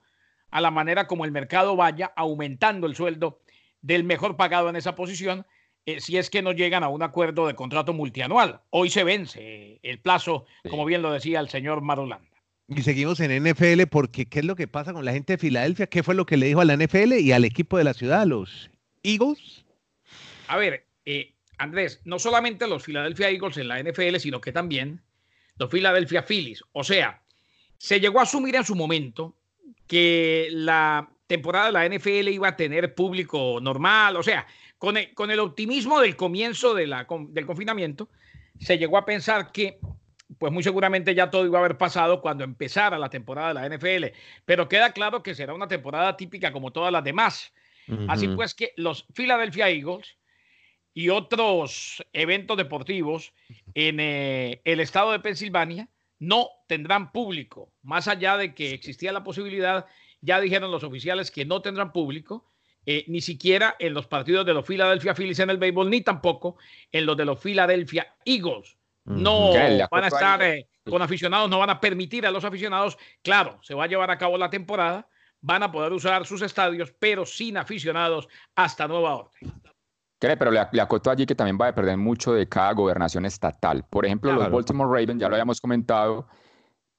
a 0.51 0.61
la 0.61 0.71
manera 0.71 1.07
como 1.07 1.25
el 1.25 1.33
mercado 1.33 1.75
vaya 1.75 2.13
aumentando 2.15 2.87
el 2.87 2.95
sueldo 2.95 3.42
del 3.83 4.05
mejor 4.05 4.37
pagado 4.37 4.69
en 4.69 4.77
esa 4.77 4.95
posición 4.95 5.45
eh, 5.85 6.01
si 6.01 6.17
es 6.17 6.31
que 6.31 6.43
no 6.43 6.53
llegan 6.53 6.85
a 6.85 6.89
un 6.89 7.03
acuerdo 7.03 7.49
de 7.49 7.55
contrato 7.55 7.93
multianual. 7.93 8.61
Hoy 8.71 8.89
se 8.89 9.03
vence 9.03 9.81
el 9.83 9.99
plazo, 9.99 10.47
como 10.71 10.85
bien 10.85 11.03
lo 11.03 11.13
decía 11.13 11.41
el 11.41 11.49
señor 11.49 11.81
Marulanda. 11.83 12.31
Y 12.69 12.83
seguimos 12.83 13.19
en 13.21 13.43
NFL 13.43 13.83
porque 13.91 14.27
¿qué 14.27 14.39
es 14.39 14.45
lo 14.45 14.55
que 14.55 14.69
pasa 14.69 14.93
con 14.93 15.05
la 15.05 15.13
gente 15.13 15.35
de 15.35 15.39
Filadelfia? 15.39 15.89
¿Qué 15.89 16.03
fue 16.03 16.15
lo 16.15 16.25
que 16.25 16.37
le 16.37 16.47
dijo 16.47 16.61
a 16.61 16.65
la 16.65 16.77
NFL 16.77 17.15
y 17.15 17.33
al 17.33 17.45
equipo 17.45 17.77
de 17.77 17.85
la 17.85 17.95
ciudad, 17.95 18.25
los 18.27 18.71
Eagles? 19.03 19.65
A 20.47 20.57
ver, 20.57 20.87
eh, 21.05 21.35
Andrés, 21.59 22.01
no 22.05 22.19
solamente 22.21 22.69
los 22.69 22.85
Philadelphia 22.85 23.31
Eagles 23.31 23.57
en 23.57 23.69
la 23.69 23.83
NFL, 23.83 24.17
sino 24.19 24.41
que 24.41 24.53
también 24.53 25.03
los 25.59 25.69
Philadelphia 25.69 26.23
Phillies. 26.23 26.63
O 26.73 26.85
sea, 26.85 27.23
se 27.79 27.99
llegó 27.99 28.21
a 28.21 28.23
asumir 28.23 28.55
en 28.55 28.65
su 28.65 28.77
momento 28.77 29.37
que 29.89 30.49
la 30.53 31.11
temporada 31.33 31.67
de 31.67 31.73
la 31.73 31.89
NFL 31.89 32.29
iba 32.29 32.49
a 32.49 32.57
tener 32.57 32.95
público 32.95 33.59
normal, 33.63 34.17
o 34.17 34.23
sea, 34.23 34.47
con 34.77 34.99
el, 34.99 35.15
con 35.15 35.31
el 35.31 35.41
optimismo 35.41 35.99
del 35.99 36.15
comienzo 36.15 36.75
de 36.75 36.87
la, 36.87 37.07
del 37.31 37.47
confinamiento, 37.47 38.11
se 38.61 38.77
llegó 38.77 38.99
a 38.99 39.07
pensar 39.07 39.51
que 39.51 39.79
pues 40.39 40.53
muy 40.53 40.63
seguramente 40.63 41.15
ya 41.15 41.31
todo 41.31 41.47
iba 41.47 41.59
a 41.59 41.65
haber 41.65 41.79
pasado 41.79 42.21
cuando 42.21 42.45
empezara 42.45 42.99
la 42.99 43.09
temporada 43.09 43.49
de 43.49 43.55
la 43.55 43.77
NFL, 43.77 44.15
pero 44.45 44.69
queda 44.69 44.93
claro 44.93 45.23
que 45.23 45.35
será 45.35 45.55
una 45.55 45.69
temporada 45.69 46.19
típica 46.19 46.53
como 46.53 46.71
todas 46.71 46.93
las 46.93 47.05
demás. 47.05 47.53
Así 48.09 48.29
pues 48.29 48.55
que 48.55 48.73
los 48.77 49.07
Philadelphia 49.15 49.69
Eagles 49.69 50.17
y 50.95 51.09
otros 51.09 52.05
eventos 52.13 52.57
deportivos 52.57 53.33
en 53.75 54.01
eh, 54.01 54.61
el 54.65 54.81
estado 54.81 55.13
de 55.13 55.21
Pensilvania 55.21 55.89
no 56.19 56.49
tendrán 56.69 57.11
público, 57.11 57.73
más 57.83 58.07
allá 58.07 58.37
de 58.37 58.55
que 58.55 58.73
existía 58.73 59.13
la 59.13 59.25
posibilidad 59.25 59.87
ya 60.23 60.41
dijeron 60.41 60.71
los 60.71 60.85
oficiales 60.85 61.31
que 61.31 61.45
no 61.45 61.61
tendrán 61.61 61.93
público, 61.93 62.49
eh, 62.87 63.05
ni 63.09 63.21
siquiera 63.21 63.77
en 63.79 63.93
los 63.93 64.07
partidos 64.07 64.47
de 64.47 64.55
los 64.55 64.65
Philadelphia 64.65 65.15
Phillies 65.15 65.41
en 65.41 65.51
el 65.51 65.59
béisbol, 65.59 65.91
ni 65.91 66.01
tampoco 66.01 66.57
en 66.91 67.05
los 67.05 67.17
de 67.17 67.25
los 67.25 67.39
Philadelphia 67.39 68.15
Eagles. 68.25 68.77
No 69.05 69.53
van 69.91 70.05
a 70.05 70.07
estar 70.07 70.43
eh, 70.43 70.69
con 70.89 71.03
aficionados, 71.03 71.51
no 71.51 71.59
van 71.59 71.71
a 71.71 71.81
permitir 71.81 72.25
a 72.27 72.31
los 72.31 72.45
aficionados, 72.45 72.97
claro, 73.23 73.59
se 73.63 73.75
va 73.75 73.85
a 73.85 73.89
llevar 73.89 74.11
a 74.11 74.19
cabo 74.19 74.39
la 74.39 74.49
temporada, 74.49 75.09
van 75.41 75.63
a 75.65 75.73
poder 75.73 75.93
usar 75.93 76.25
sus 76.25 76.41
estadios, 76.43 76.95
pero 76.99 77.27
sin 77.27 77.57
aficionados 77.57 78.29
hasta 78.55 78.87
nueva 78.87 79.17
orden. 79.17 79.53
Pero 80.19 80.53
le, 80.53 80.61
acoto 80.61 81.11
allí 81.11 81.27
que 81.27 81.35
también 81.35 81.59
va 81.61 81.69
a 81.69 81.75
perder 81.75 81.97
mucho 81.97 82.33
de 82.33 82.49
cada 82.49 82.73
gobernación 82.73 83.27
estatal. 83.27 83.85
Por 83.91 84.07
ejemplo, 84.07 84.33
los 84.33 84.51
Baltimore 84.53 84.89
Ravens, 84.89 85.21
ya 85.21 85.29
lo 85.29 85.35
habíamos 85.35 85.61
comentado, 85.61 86.29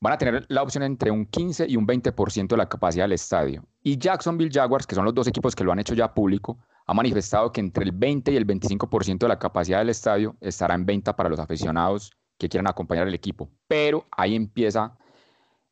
van 0.04 0.12
a 0.14 0.18
tener 0.18 0.46
la 0.50 0.62
opción 0.62 0.84
entre 0.84 1.12
un 1.12 1.26
15 1.26 1.66
y 1.70 1.78
un 1.78 1.88
20% 1.88 2.48
de 2.50 2.58
la 2.58 2.68
capacidad 2.68 3.06
del 3.06 3.14
estadio. 3.14 3.64
Y 3.84 3.98
Jacksonville 3.98 4.52
Jaguars, 4.52 4.86
que 4.86 4.96
son 4.96 5.06
los 5.06 5.14
dos 5.14 5.28
equipos 5.28 5.56
que 5.56 5.64
lo 5.64 5.72
han 5.72 5.80
hecho 5.80 5.96
ya 5.96 6.14
público, 6.14 6.60
ha 6.86 6.94
manifestado 6.94 7.54
que 7.54 7.62
entre 7.62 7.86
el 7.86 7.94
20 7.94 8.34
y 8.34 8.36
el 8.36 8.46
25% 8.46 9.20
de 9.20 9.28
la 9.30 9.40
capacidad 9.40 9.80
del 9.80 9.88
estadio 9.88 10.36
estará 10.42 10.76
en 10.76 10.86
venta 10.86 11.16
para 11.16 11.30
los 11.30 11.40
aficionados 11.40 12.12
que 12.38 12.50
quieran 12.50 12.68
acompañar 12.68 13.08
al 13.08 13.14
equipo. 13.14 13.50
Pero 13.66 14.06
ahí 14.12 14.36
empieza 14.36 14.98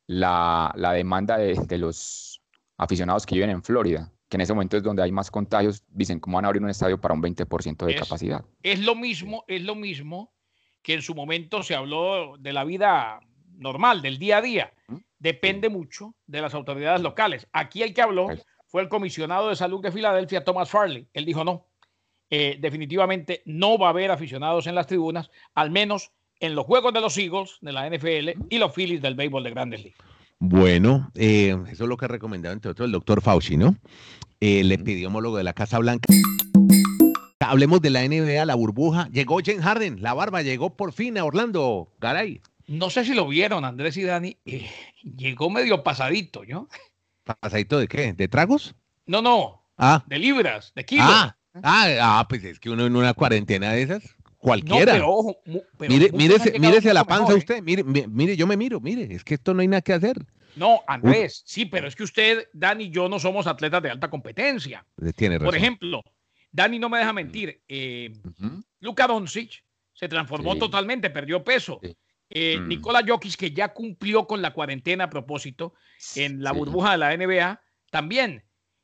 la, 0.07 0.73
demanda 0.93 1.37
de, 1.37 1.77
los 1.77 2.41
aficionados 2.77 3.25
que 3.25 3.35
viven 3.35 3.49
en 3.49 3.61
Florida, 3.61 4.13
que 4.29 4.37
en 4.37 4.41
ese 4.41 4.53
momento 4.53 4.77
es 4.77 4.83
donde 4.83 5.03
hay 5.03 5.11
más 5.11 5.29
contagios, 5.29 5.83
dicen 5.89 6.21
cómo 6.21 6.37
van 6.37 6.45
a 6.45 6.47
abrir 6.47 6.63
un 6.63 6.69
estadio 6.69 7.01
para 7.01 7.13
un 7.13 7.21
20% 7.21 7.85
de 7.85 7.95
capacidad. 7.95 8.45
Es 8.63 8.79
lo 8.79 8.95
mismo, 8.95 9.43
es 9.49 9.61
lo 9.63 9.75
mismo 9.75 10.31
que 10.81 10.93
en 10.93 11.01
su 11.01 11.15
momento 11.15 11.63
se 11.63 11.75
habló 11.75 12.37
de 12.37 12.53
la 12.53 12.63
vida 12.63 13.19
normal, 13.61 14.01
del 14.01 14.17
día 14.17 14.37
a 14.37 14.41
día. 14.41 14.73
Depende 15.19 15.69
mucho 15.69 16.15
de 16.27 16.41
las 16.41 16.53
autoridades 16.53 17.01
locales. 17.01 17.47
Aquí 17.53 17.83
el 17.83 17.93
que 17.93 18.01
habló 18.01 18.27
fue 18.67 18.81
el 18.81 18.89
comisionado 18.89 19.49
de 19.49 19.55
salud 19.55 19.81
de 19.81 19.91
Filadelfia, 19.91 20.43
Thomas 20.43 20.69
Farley. 20.69 21.07
Él 21.13 21.25
dijo 21.25 21.43
no, 21.43 21.67
eh, 22.29 22.57
definitivamente 22.59 23.41
no 23.45 23.77
va 23.77 23.87
a 23.87 23.89
haber 23.91 24.11
aficionados 24.11 24.67
en 24.67 24.75
las 24.75 24.87
tribunas, 24.87 25.29
al 25.53 25.69
menos 25.71 26.11
en 26.39 26.55
los 26.55 26.65
juegos 26.65 26.93
de 26.93 27.01
los 27.01 27.17
Eagles 27.17 27.57
de 27.61 27.71
la 27.71 27.89
NFL 27.89 28.47
y 28.49 28.57
los 28.57 28.73
Phillies 28.73 29.01
del 29.01 29.15
béisbol 29.15 29.43
de 29.43 29.51
Grandes 29.51 29.83
Ligas. 29.83 29.99
Bueno, 30.39 31.11
eh, 31.13 31.55
eso 31.69 31.83
es 31.83 31.89
lo 31.89 31.97
que 31.97 32.05
ha 32.05 32.07
recomendado 32.07 32.53
entre 32.53 32.71
otros 32.71 32.87
el 32.87 32.91
doctor 32.91 33.21
Fauci, 33.21 33.57
¿no? 33.57 33.75
El 34.39 34.71
epidemiólogo 34.71 35.37
de 35.37 35.43
la 35.43 35.53
Casa 35.53 35.77
Blanca. 35.77 36.07
Hablemos 37.39 37.81
de 37.81 37.89
la 37.91 38.07
NBA, 38.07 38.45
la 38.45 38.55
burbuja. 38.55 39.07
Llegó 39.09 39.39
James 39.45 39.61
Harden, 39.61 40.01
la 40.01 40.13
barba 40.13 40.41
llegó 40.41 40.75
por 40.75 40.93
fin 40.93 41.17
a 41.17 41.25
Orlando, 41.25 41.89
Garay. 41.99 42.41
No 42.71 42.89
sé 42.89 43.03
si 43.03 43.13
lo 43.13 43.27
vieron, 43.27 43.65
Andrés 43.65 43.97
y 43.97 44.03
Dani. 44.03 44.37
eh, 44.45 44.69
llegó 45.03 45.49
medio 45.49 45.83
pasadito, 45.83 46.43
¿no? 46.47 46.69
¿Pasadito 47.23 47.77
de 47.79 47.87
qué? 47.87 48.13
¿De 48.13 48.27
tragos? 48.29 48.75
No, 49.05 49.21
no, 49.21 49.65
Ah, 49.77 50.03
de 50.07 50.19
libras, 50.19 50.71
de 50.75 50.85
kilos. 50.85 51.05
ah, 51.09 51.35
ah, 51.63 51.87
ah, 52.19 52.25
pues 52.29 52.43
es 52.45 52.59
que 52.59 52.69
uno 52.69 52.85
en 52.85 52.95
una 52.95 53.13
cuarentena 53.13 53.73
de 53.73 53.81
esas, 53.81 54.03
no, 54.03 54.35
cualquiera. 54.37 54.93
pero 54.93 55.09
ojo, 55.09 55.37
pero 55.77 55.91
mire, 55.93 56.11
mírese, 56.13 56.89
a 56.89 56.93
la 56.93 57.03
panza 57.03 57.23
mejor, 57.23 57.35
¿eh? 57.35 57.37
usted, 57.39 57.63
mire, 57.63 57.83
mi- 57.83 58.07
mire, 58.07 58.37
yo 58.37 58.47
me 58.47 58.55
miro, 58.55 58.79
mire, 58.79 59.13
es 59.13 59.23
que 59.23 59.33
esto 59.33 59.53
no 59.53 59.61
hay 59.61 59.67
nada 59.67 59.81
que 59.81 59.93
hacer. 59.93 60.17
No, 60.55 60.81
Andrés, 60.87 61.41
sí, 61.45 61.65
pero 61.65 61.87
es 61.87 61.95
que 61.95 62.03
usted, 62.03 62.47
Dani 62.53 62.85
y 62.85 62.89
yo 62.89 63.09
no 63.09 63.19
somos 63.19 63.47
atletas 63.47 63.81
de 63.83 63.89
alta 63.91 64.09
competencia. 64.09 64.85
Tiene 65.15 65.35
razón. 65.39 65.47
Por 65.47 65.55
ejemplo, 65.57 66.03
Dani 66.51 66.79
no 66.79 66.87
me 66.89 66.99
deja 66.99 67.11
mentir. 67.11 67.61
eh. 67.67 68.13
Luka 68.79 69.07
Doncic 69.07 69.63
se 69.93 70.07
transformó 70.07 70.53
Sí. 70.53 70.59
totalmente, 70.59 71.09
perdió 71.09 71.43
peso. 71.43 71.79
Sí. 71.83 71.95
Eh, 72.33 72.57
Mm. 72.59 72.67
Nikola 72.69 73.03
Jokic, 73.05 73.35
que 73.35 73.51
ya 73.51 73.73
cumplió 73.73 74.25
con 74.25 74.41
la 74.41 74.51
cuarentena 74.53 75.03
a 75.05 75.09
propósito 75.09 75.73
en 76.15 76.41
la 76.41 76.51
Sí. 76.51 76.57
burbuja 76.57 76.91
de 76.93 76.97
la 76.97 77.13
NBA, 77.13 77.61
también. 77.91 78.43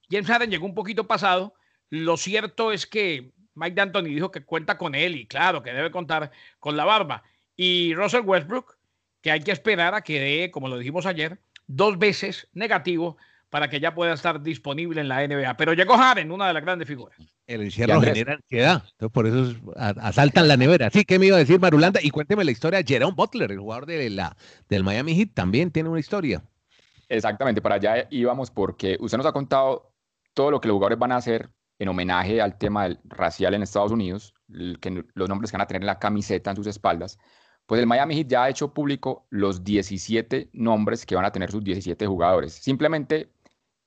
James 0.10 0.28
Harden 0.28 0.50
llegó 0.52 0.66
un 0.66 0.76
poquito 0.76 1.08
pasado. 1.08 1.54
Lo 1.90 2.18
cierto 2.18 2.72
es 2.74 2.86
que 2.86 3.32
Mike 3.56 3.76
D'Antoni 3.76 4.14
dijo 4.14 4.32
que 4.32 4.44
cuenta 4.44 4.78
con 4.78 4.94
él 4.96 5.16
y 5.16 5.26
claro, 5.26 5.64
que 5.64 5.72
debe 5.74 5.92
contar 5.92 6.32
con 6.60 6.76
la 6.78 6.84
barba. 6.86 7.24
Y 7.56 7.94
Russell 7.96 8.22
Westbrook, 8.26 8.78
que 9.22 9.32
hay 9.32 9.40
que 9.42 9.52
esperar 9.52 9.96
a 9.96 10.02
que 10.02 10.20
dé, 10.20 10.52
como 10.52 10.68
lo 10.68 10.78
dijimos 10.78 11.06
ayer, 11.06 11.40
dos 11.66 11.98
veces 11.98 12.48
negativo 12.54 13.18
para 13.50 13.70
que 13.70 13.80
ya 13.80 13.94
pueda 13.96 14.14
estar 14.14 14.42
disponible 14.42 15.00
en 15.02 15.08
la 15.08 15.24
NBA. 15.26 15.56
Pero 15.58 15.74
llegó 15.74 15.98
Harden, 15.98 16.32
una 16.32 16.48
de 16.48 16.54
las 16.54 16.64
grandes 16.64 16.88
figuras. 16.88 17.18
El 17.46 17.62
encierro 17.62 18.02
genera 18.02 18.34
ansiedad, 18.34 18.84
entonces 18.92 19.14
por 19.14 19.26
eso 19.28 19.52
es- 19.52 19.58
a- 19.78 20.08
asaltan 20.08 20.48
la 20.50 20.58
nevera. 20.58 20.90
Sí, 20.90 21.06
¿qué 21.06 21.18
me 21.18 21.28
iba 21.28 21.38
a 21.38 21.40
decir 21.40 21.60
Marulanda? 21.60 22.00
Y 22.04 22.10
cuénteme 22.10 22.44
la 22.44 22.52
historia 22.52 22.80
de 22.84 22.86
Jerome 22.86 23.14
Butler, 23.16 23.52
el 23.52 23.60
jugador 23.60 23.86
de 23.86 24.10
la, 24.10 24.36
del 24.68 24.84
Miami 24.84 25.16
Heat, 25.16 25.30
también 25.34 25.72
tiene 25.72 25.88
una 25.90 26.00
historia. 26.00 26.44
Exactamente, 27.10 27.62
para 27.62 27.76
allá 27.76 28.08
íbamos 28.10 28.52
porque 28.52 28.98
usted 29.00 29.18
nos 29.18 29.26
ha 29.28 29.32
contado 29.32 29.94
todo 30.34 30.52
lo 30.52 30.60
que 30.60 30.68
los 30.68 30.76
jugadores 30.76 31.00
van 31.00 31.14
a 31.14 31.18
hacer 31.18 31.50
en 31.80 31.88
homenaje 31.88 32.42
al 32.42 32.58
tema 32.58 32.84
del 32.84 33.00
racial 33.06 33.54
en 33.54 33.64
Estados 33.64 33.92
Unidos, 33.92 34.34
el 34.52 34.78
que, 34.82 35.06
los 35.14 35.30
nombres 35.30 35.52
que 35.52 35.58
van 35.58 35.64
a 35.64 35.68
tener 35.68 35.84
en 35.84 35.88
la 35.88 36.00
camiseta 36.00 36.50
en 36.50 36.56
sus 36.58 36.68
espaldas. 36.68 37.18
Pues 37.66 37.80
el 37.80 37.88
Miami 37.88 38.16
Heat 38.16 38.28
ya 38.28 38.44
ha 38.44 38.50
hecho 38.50 38.74
público 38.74 39.28
los 39.30 39.64
17 39.64 40.50
nombres 40.54 41.06
que 41.06 41.16
van 41.16 41.26
a 41.26 41.32
tener 41.32 41.52
sus 41.52 41.64
17 41.64 42.06
jugadores. 42.08 42.54
Simplemente 42.54 43.30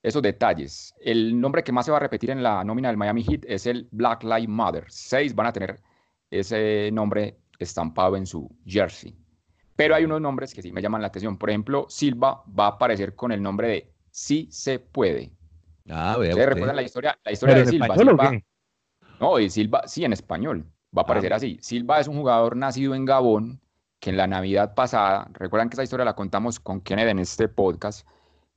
esos 0.02 0.22
detalles. 0.22 0.94
El 1.00 1.38
nombre 1.40 1.62
que 1.62 1.72
más 1.72 1.84
se 1.86 1.90
va 1.90 1.98
a 1.98 2.00
repetir 2.00 2.30
en 2.30 2.42
la 2.42 2.64
nómina 2.64 2.88
del 2.88 2.96
Miami 2.96 3.22
Heat 3.22 3.44
es 3.46 3.66
el 3.66 3.88
Black 3.90 4.22
Lives 4.24 4.48
Matter. 4.48 4.84
Seis 4.88 5.34
van 5.34 5.46
a 5.48 5.52
tener 5.52 5.80
ese 6.30 6.90
nombre 6.92 7.36
estampado 7.58 8.16
en 8.16 8.26
su 8.26 8.50
jersey. 8.64 9.14
Pero 9.76 9.94
hay 9.94 10.04
unos 10.04 10.20
nombres 10.20 10.54
que 10.54 10.62
sí 10.62 10.72
me 10.72 10.82
llaman 10.82 11.00
la 11.02 11.08
atención. 11.08 11.38
Por 11.38 11.50
ejemplo, 11.50 11.86
Silva 11.88 12.42
va 12.58 12.66
a 12.66 12.68
aparecer 12.68 13.14
con 13.14 13.32
el 13.32 13.42
nombre 13.42 13.68
de 13.68 13.92
Sí 14.10 14.48
se 14.50 14.78
puede. 14.78 15.32
Ah, 15.88 16.16
vea 16.18 16.30
¿Ustedes 16.30 16.34
usted. 16.34 16.46
recuerdan 16.46 16.76
la 16.76 16.82
historia, 16.82 17.18
la 17.24 17.32
historia 17.32 17.54
¿Pero 17.54 17.64
de 17.66 17.70
Silva? 17.70 17.86
español 17.86 18.42
no, 19.20 19.38
y 19.38 19.50
Silva, 19.50 19.82
sí, 19.86 20.04
en 20.04 20.12
español. 20.12 20.64
Va 20.96 21.02
a 21.02 21.04
aparecer 21.04 21.32
Ah. 21.32 21.36
así. 21.36 21.58
Silva 21.60 22.00
es 22.00 22.08
un 22.08 22.16
jugador 22.16 22.56
nacido 22.56 22.94
en 22.94 23.04
Gabón, 23.04 23.60
que 24.00 24.10
en 24.10 24.16
la 24.16 24.26
Navidad 24.26 24.74
pasada, 24.74 25.28
recuerdan 25.34 25.68
que 25.68 25.74
esa 25.74 25.82
historia 25.82 26.04
la 26.06 26.14
contamos 26.16 26.58
con 26.58 26.80
Kenneth 26.80 27.08
en 27.08 27.18
este 27.18 27.48
podcast, 27.48 28.06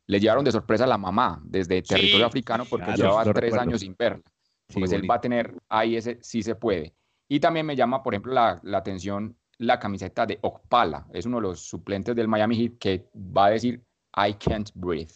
le 0.07 0.19
llevaron 0.19 0.43
de 0.43 0.51
sorpresa 0.51 0.83
a 0.83 0.87
la 0.87 0.97
mamá 0.97 1.41
desde 1.45 1.81
territorio 1.81 2.25
Sí, 2.25 2.29
africano 2.29 2.65
porque 2.65 2.85
claro, 2.85 2.97
llevaba 2.97 3.23
tres 3.23 3.33
recuerdo. 3.33 3.59
años 3.61 3.81
sin 3.81 3.95
verla. 3.97 4.21
Sí, 4.69 4.79
Pues 4.79 4.91
él 4.91 5.09
va 5.09 5.15
a 5.15 5.21
tener 5.21 5.55
ahí 5.69 5.95
ese 5.95 6.19
sí 6.21 6.41
se 6.43 6.55
puede. 6.55 6.93
Y 7.27 7.39
también 7.39 7.65
me 7.65 7.75
llama, 7.75 8.03
por 8.03 8.13
ejemplo, 8.13 8.33
la, 8.33 8.59
la 8.63 8.77
atención 8.79 9.35
la 9.59 9.79
camiseta 9.79 10.25
de 10.25 10.39
Okpala. 10.41 11.07
Es 11.13 11.25
uno 11.25 11.37
de 11.37 11.43
los 11.43 11.59
suplentes 11.61 12.15
del 12.15 12.27
Miami 12.27 12.55
Heat 12.57 12.77
que 12.79 13.07
va 13.15 13.45
a 13.45 13.49
decir 13.51 13.81
I 14.15 14.33
can't 14.33 14.69
breathe. 14.73 15.11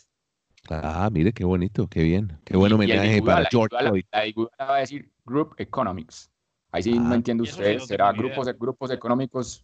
Ah, 0.70 1.10
mire, 1.12 1.32
qué 1.32 1.46
bonito, 1.46 1.88
qué 1.88 2.04
bien. 2.04 2.38
Qué 2.44 2.58
buen 2.58 2.74
homenaje 2.74 3.22
para 3.22 3.42
la 3.42 3.50
George 3.50 3.76
Floyd. 3.78 4.04
La 4.12 4.26
Iguala 4.28 4.50
va 4.60 4.76
a 4.76 4.80
decir 4.80 5.10
Group 5.26 5.56
Economics. 5.58 6.30
Ahí 6.72 6.84
sí 6.84 6.94
Ah, 6.98 7.18
no 7.18 7.22
sí 7.24 7.32
usted. 7.42 7.78
no 7.78 7.86
¿Será 7.86 8.12
grupos, 8.12 8.48
grupos 8.58 8.92
económicos? 8.92 9.64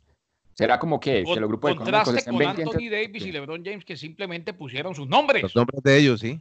¿Será 0.56 0.78
como 0.80 1.00
que, 1.00 1.20
que 1.20 1.24
Con- 1.24 1.40
los 1.42 1.48
grupos 1.50 1.72
económicos 1.72 2.04
contraste 2.06 2.20
estén 2.20 2.34
con? 2.36 2.46
Anthony 2.46 2.90
Davis 2.92 3.26
y. 3.26 3.32
LeBron 3.32 3.64
James 3.66 3.86
que 3.86 3.98
simplemente 3.98 4.54
pusieron 4.54 4.94
sus 4.96 5.08
nombres. 5.08 5.42
Los 5.44 5.56
nombres 5.56 5.82
de 5.84 5.98
ellos, 5.98 6.20
sí. 6.20 6.40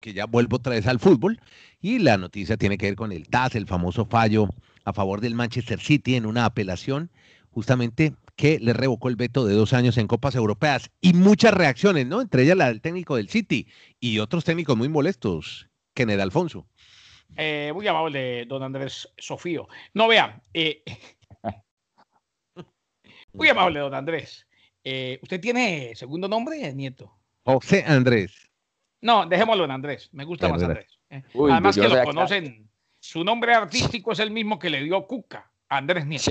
Que 0.00 0.14
ya 0.14 0.24
vuelvo 0.26 0.56
otra 0.56 0.74
vez 0.74 0.86
al 0.86 0.98
fútbol. 0.98 1.38
Y 1.80 1.98
la 1.98 2.16
noticia 2.16 2.56
tiene 2.56 2.78
que 2.78 2.86
ver 2.86 2.96
con 2.96 3.12
el 3.12 3.28
TAS, 3.28 3.54
el 3.54 3.66
famoso 3.66 4.06
fallo 4.06 4.48
a 4.84 4.92
favor 4.92 5.20
del 5.20 5.34
Manchester 5.34 5.78
City 5.80 6.14
en 6.14 6.24
una 6.24 6.46
apelación, 6.46 7.10
justamente 7.50 8.14
que 8.34 8.58
le 8.58 8.72
revocó 8.72 9.08
el 9.10 9.16
veto 9.16 9.44
de 9.44 9.54
dos 9.54 9.74
años 9.74 9.98
en 9.98 10.06
Copas 10.06 10.34
Europeas. 10.34 10.90
Y 11.02 11.12
muchas 11.12 11.52
reacciones, 11.52 12.06
¿no? 12.06 12.22
Entre 12.22 12.44
ellas 12.44 12.56
la 12.56 12.68
del 12.68 12.80
técnico 12.80 13.16
del 13.16 13.28
City 13.28 13.66
y 14.00 14.18
otros 14.20 14.44
técnicos 14.44 14.76
muy 14.76 14.88
molestos. 14.88 15.68
Kenneth 15.92 16.20
Alfonso. 16.20 16.66
Eh, 17.36 17.70
muy 17.74 17.86
amable, 17.88 18.44
don 18.46 18.62
Andrés 18.62 19.08
Sofío. 19.16 19.68
No, 19.94 20.08
vea, 20.08 20.40
eh, 20.52 20.82
muy 23.32 23.48
amable, 23.48 23.80
don 23.80 23.94
Andrés. 23.94 24.46
Eh, 24.84 25.18
¿Usted 25.22 25.40
tiene 25.40 25.94
segundo 25.94 26.28
nombre, 26.28 26.72
nieto? 26.74 27.12
José 27.44 27.84
Andrés. 27.86 28.48
No, 29.00 29.26
dejémoslo 29.26 29.64
en 29.64 29.70
Andrés. 29.70 30.08
Me 30.12 30.24
gusta 30.24 30.48
más. 30.48 30.62
Andrés. 30.62 30.98
eh. 31.10 31.22
Uy, 31.34 31.50
Además 31.50 31.76
que 31.76 31.88
lo 31.88 32.02
conocen. 32.04 32.68
Su 32.98 33.24
nombre 33.24 33.54
artístico 33.54 34.12
es 34.12 34.18
el 34.18 34.30
mismo 34.30 34.58
que 34.58 34.68
le 34.68 34.82
dio 34.82 35.06
Cuca, 35.06 35.50
Andrés 35.68 36.06
Nieto. 36.06 36.30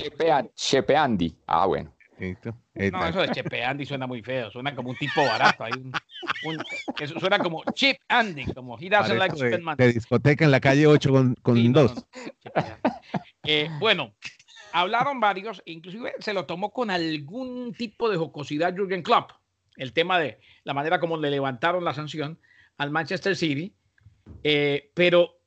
Chepe 0.54 0.96
Andy. 0.96 1.36
Ah, 1.46 1.66
bueno. 1.66 1.92
Listo. 2.18 2.54
No, 2.90 3.06
eso 3.06 3.20
de 3.20 3.28
Chepe 3.30 3.64
Andy 3.64 3.84
suena 3.84 4.06
muy 4.06 4.22
feo. 4.22 4.50
Suena 4.50 4.74
como 4.74 4.90
un 4.90 4.96
tipo 4.96 5.24
barato. 5.24 5.64
Hay 5.64 5.72
un- 5.72 5.92
un- 6.44 6.64
eso 7.00 7.18
suena 7.20 7.38
como 7.38 7.62
Chip 7.74 7.96
Andy, 8.08 8.44
como 8.54 8.78
he 8.78 8.88
doesn't 8.88 9.18
like 9.18 9.34
de, 9.36 9.48
spend 9.48 9.64
money. 9.64 9.76
de 9.76 9.92
discoteca 9.92 10.44
en 10.44 10.50
la 10.50 10.60
calle 10.60 10.86
8 10.86 11.10
con, 11.10 11.34
con 11.42 11.56
Sí, 11.56 11.68
dos. 11.68 11.94
no, 11.94 12.02
no. 12.54 12.62
Eh, 13.44 13.68
bueno, 13.78 14.14
hablaron 14.72 15.18
varios, 15.20 15.62
inclusive 15.64 16.12
se 16.20 16.32
lo 16.32 16.46
tomó 16.46 16.70
con 16.70 16.90
algún 16.90 17.74
tipo 17.74 18.08
de 18.08 18.16
jocosidad 18.16 18.74
Jürgen 18.74 19.02
Klopp, 19.02 19.32
el 19.76 19.92
tema 19.92 20.18
de 20.18 20.38
la 20.64 20.74
manera 20.74 21.00
como 21.00 21.16
le 21.16 21.30
levantaron 21.30 21.84
la 21.84 21.94
sanción 21.94 22.38
al 22.78 22.90
Manchester 22.90 23.34
City. 23.36 23.74
Eh, 24.44 24.90
pero, 24.94 25.38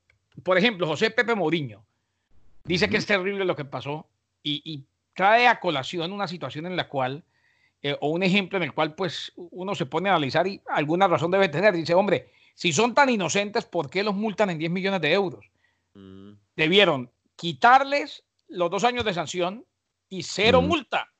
por 0.43 0.57
ejemplo, 0.57 0.87
José 0.87 1.11
Pepe 1.11 1.35
Mourinho 1.35 1.85
dice 2.65 2.89
que 2.89 2.97
es 2.97 3.05
terrible 3.05 3.45
lo 3.45 3.55
que 3.55 3.65
pasó 3.65 4.07
y, 4.41 4.61
y 4.65 4.83
trae 5.13 5.47
a 5.47 5.59
colación 5.59 6.11
una 6.11 6.27
situación 6.27 6.65
en 6.65 6.75
la 6.75 6.87
cual, 6.87 7.23
eh, 7.81 7.95
o 8.01 8.09
un 8.09 8.23
ejemplo 8.23 8.57
en 8.57 8.63
el 8.63 8.73
cual, 8.73 8.95
pues, 8.95 9.31
uno 9.35 9.75
se 9.75 9.85
pone 9.85 10.09
a 10.09 10.13
analizar 10.13 10.47
y 10.47 10.61
alguna 10.67 11.07
razón 11.07 11.31
debe 11.31 11.49
tener. 11.49 11.73
Dice, 11.73 11.93
hombre, 11.93 12.31
si 12.55 12.71
son 12.71 12.93
tan 12.93 13.09
inocentes, 13.09 13.65
¿por 13.65 13.89
qué 13.89 14.03
los 14.03 14.15
multan 14.15 14.49
en 14.49 14.57
10 14.57 14.71
millones 14.71 15.01
de 15.01 15.13
euros? 15.13 15.45
Debieron 16.55 17.11
quitarles 17.35 18.23
los 18.47 18.69
dos 18.69 18.83
años 18.83 19.05
de 19.05 19.13
sanción 19.13 19.65
y 20.09 20.23
cero 20.23 20.61
Mm. 20.61 20.67
multa. 20.67 21.11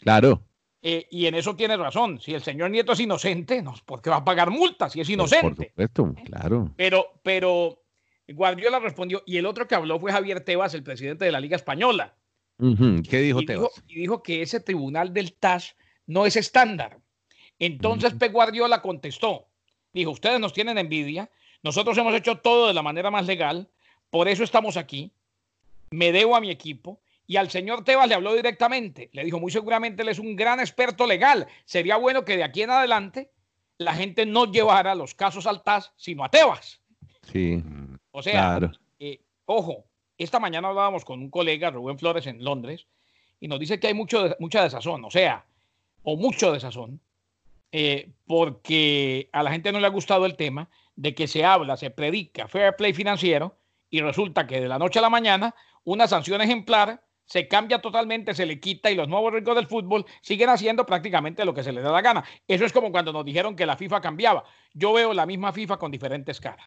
Claro. 0.00 0.42
Eh, 0.82 1.06
y 1.10 1.26
en 1.26 1.34
eso 1.34 1.56
tiene 1.56 1.76
razón. 1.76 2.20
Si 2.20 2.34
el 2.34 2.42
señor 2.42 2.70
Nieto 2.70 2.92
es 2.92 3.00
inocente, 3.00 3.62
no, 3.62 3.74
¿por 3.86 4.02
qué 4.02 4.10
va 4.10 4.16
a 4.16 4.24
pagar 4.24 4.50
multa 4.50 4.90
si 4.90 5.00
es 5.00 5.06
Por 5.06 5.14
inocente? 5.14 5.68
supuesto, 5.70 6.14
claro. 6.24 6.70
Pero, 6.76 7.06
pero 7.22 7.80
Guardiola 8.28 8.80
respondió, 8.80 9.22
y 9.24 9.38
el 9.38 9.46
otro 9.46 9.66
que 9.66 9.74
habló 9.74 9.98
fue 9.98 10.12
Javier 10.12 10.40
Tebas, 10.42 10.74
el 10.74 10.82
presidente 10.82 11.24
de 11.24 11.32
la 11.32 11.40
Liga 11.40 11.56
Española. 11.56 12.14
¿Qué 12.58 13.18
dijo 13.20 13.40
y, 13.40 13.46
dijo, 13.46 13.46
Tebas? 13.46 13.82
y 13.88 13.94
dijo 13.96 14.22
que 14.22 14.42
ese 14.42 14.60
tribunal 14.60 15.12
del 15.12 15.34
TAS 15.34 15.76
no 16.06 16.26
es 16.26 16.36
estándar. 16.36 16.98
Entonces. 17.58 18.14
Pep 18.14 18.32
Guardiola 18.32 18.82
contestó, 18.82 19.48
dijo, 19.92 20.10
ustedes 20.10 20.40
nos 20.40 20.52
tienen 20.52 20.78
envidia, 20.78 21.30
nosotros 21.62 21.96
hemos 21.98 22.14
hecho 22.14 22.38
todo 22.38 22.68
de 22.68 22.74
la 22.74 22.82
manera 22.82 23.10
más 23.10 23.26
legal, 23.26 23.68
por 24.10 24.28
eso 24.28 24.44
estamos 24.44 24.76
aquí, 24.76 25.12
me 25.90 26.12
debo 26.12 26.36
a 26.36 26.40
mi 26.40 26.50
equipo. 26.50 27.00
Y 27.26 27.36
al 27.36 27.50
señor 27.50 27.84
Tebas 27.84 28.06
le 28.06 28.14
habló 28.14 28.34
directamente, 28.34 29.08
le 29.12 29.24
dijo, 29.24 29.40
muy 29.40 29.50
seguramente 29.50 30.02
él 30.02 30.10
es 30.10 30.18
un 30.18 30.36
gran 30.36 30.60
experto 30.60 31.06
legal, 31.06 31.46
sería 31.64 31.96
bueno 31.96 32.22
que 32.24 32.36
de 32.36 32.44
aquí 32.44 32.62
en 32.62 32.70
adelante 32.70 33.30
la 33.78 33.94
gente 33.94 34.26
no 34.26 34.52
llevara 34.52 34.94
los 34.94 35.14
casos 35.14 35.46
al 35.46 35.62
TAS, 35.62 35.92
sino 35.96 36.22
a 36.22 36.28
Tebas. 36.30 36.82
Sí, 37.32 37.62
O 38.10 38.22
sea, 38.22 38.32
claro. 38.32 38.72
eh, 38.98 39.20
ojo, 39.46 39.86
esta 40.18 40.40
mañana 40.40 40.68
hablábamos 40.68 41.04
con 41.04 41.20
un 41.20 41.30
colega, 41.30 41.70
Rubén 41.70 41.98
Flores, 41.98 42.26
en 42.26 42.42
Londres, 42.42 42.86
y 43.40 43.48
nos 43.48 43.60
dice 43.60 43.80
que 43.80 43.88
hay 43.88 43.94
mucho, 43.94 44.34
mucha 44.38 44.62
desazón, 44.62 45.04
o 45.04 45.10
sea, 45.10 45.44
o 46.02 46.16
mucho 46.16 46.52
desazón 46.52 47.00
eh, 47.76 48.12
porque 48.28 49.28
a 49.32 49.42
la 49.42 49.50
gente 49.50 49.72
no 49.72 49.80
le 49.80 49.86
ha 49.88 49.90
gustado 49.90 50.26
el 50.26 50.36
tema 50.36 50.70
de 50.94 51.12
que 51.12 51.26
se 51.26 51.44
habla, 51.44 51.76
se 51.76 51.90
predica 51.90 52.46
fair 52.46 52.76
play 52.76 52.92
financiero 52.92 53.56
y 53.90 54.00
resulta 54.00 54.46
que 54.46 54.60
de 54.60 54.68
la 54.68 54.78
noche 54.78 55.00
a 55.00 55.02
la 55.02 55.10
mañana 55.10 55.56
una 55.82 56.06
sanción 56.06 56.40
ejemplar 56.40 57.02
se 57.24 57.48
cambia 57.48 57.80
totalmente, 57.80 58.32
se 58.32 58.46
le 58.46 58.60
quita 58.60 58.92
y 58.92 58.94
los 58.94 59.08
nuevos 59.08 59.32
ricos 59.32 59.56
del 59.56 59.66
fútbol 59.66 60.06
siguen 60.20 60.50
haciendo 60.50 60.86
prácticamente 60.86 61.44
lo 61.44 61.52
que 61.52 61.64
se 61.64 61.72
les 61.72 61.82
da 61.82 61.90
la 61.90 62.00
gana. 62.00 62.22
Eso 62.46 62.64
es 62.64 62.72
como 62.72 62.92
cuando 62.92 63.12
nos 63.12 63.24
dijeron 63.24 63.56
que 63.56 63.66
la 63.66 63.76
FIFA 63.76 64.00
cambiaba. 64.00 64.44
Yo 64.72 64.92
veo 64.92 65.12
la 65.12 65.26
misma 65.26 65.52
FIFA 65.52 65.76
con 65.76 65.90
diferentes 65.90 66.40
caras. 66.40 66.64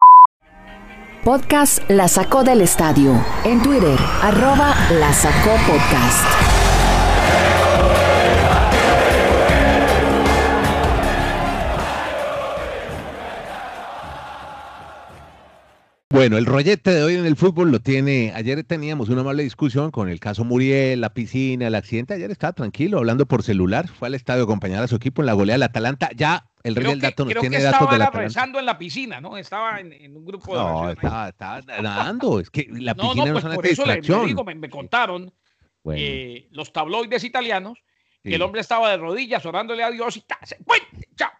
Podcast 1.24 1.80
La 1.90 2.08
Sacó 2.08 2.44
del 2.44 2.62
Estadio. 2.62 3.14
En 3.44 3.62
Twitter, 3.62 3.98
arroba 4.22 4.76
La 5.00 5.14
Sacó 5.14 5.52
Podcast. 5.68 6.57
Bueno, 16.18 16.40
el 16.40 16.48
rollete 16.48 16.90
de 16.90 17.04
hoy 17.04 17.14
en 17.14 17.28
el 17.28 17.36
fútbol 17.36 17.72
lo 17.72 17.80
tiene. 17.80 18.32
Ayer 18.34 18.64
teníamos 18.64 19.10
una 19.10 19.22
mala 19.22 19.44
discusión 19.44 19.92
con 19.92 20.10
el 20.10 20.20
caso 20.20 20.44
Muriel, 20.44 21.00
la 21.00 21.14
piscina, 21.14 21.68
el 21.68 21.76
accidente. 21.76 22.16
Ayer 22.16 22.32
estaba 22.32 22.54
tranquilo, 22.54 22.98
hablando 22.98 23.28
por 23.28 23.44
celular. 23.44 23.88
Fue 23.88 24.08
al 24.08 24.16
estadio 24.16 24.42
a 24.42 24.44
acompañar 24.46 24.82
a 24.82 24.88
su 24.88 24.96
equipo 24.96 25.22
en 25.22 25.28
la 25.28 25.34
goleada 25.34 25.58
del 25.58 25.64
Atalanta. 25.64 26.10
Ya 26.16 26.50
el 26.64 26.76
rey 26.76 26.88
del 26.88 27.02
dato 27.02 27.24
nos 27.24 27.36
tiene 27.36 27.62
datos 27.62 27.92
de 27.92 28.00
la 28.00 28.10
rezando 28.10 28.58
en 28.58 28.66
la 28.66 28.80
piscina, 28.80 29.22
¿no? 29.22 29.38
Estaba 29.38 29.80
en, 29.80 30.18
un 30.18 30.26
grupo 30.26 30.54
de 30.54 30.60
No, 30.60 30.90
estaba, 30.90 31.30
estaba, 31.30 31.62
nadando. 31.84 32.40
Es 32.40 32.50
que 32.50 32.68
la 32.72 32.96
piscina 32.96 33.14
no, 33.14 33.26
no, 33.26 33.34
pues 33.34 33.44
no 33.44 33.52
es 33.52 33.56
por 33.56 33.68
eso 33.68 33.86
le, 33.86 34.02
digo, 34.02 34.44
me, 34.44 34.70
contaron 34.72 35.32
eh, 35.94 36.48
los 36.50 36.74
tabloides 36.74 37.24
italianos 37.26 37.78
el 38.34 38.42
hombre 38.42 38.62
estaba 38.62 38.90
de 38.90 38.98
rodillas 38.98 39.46
orándole 39.46 39.84
a 39.84 39.92
Dios 39.92 40.18
y 40.18 40.24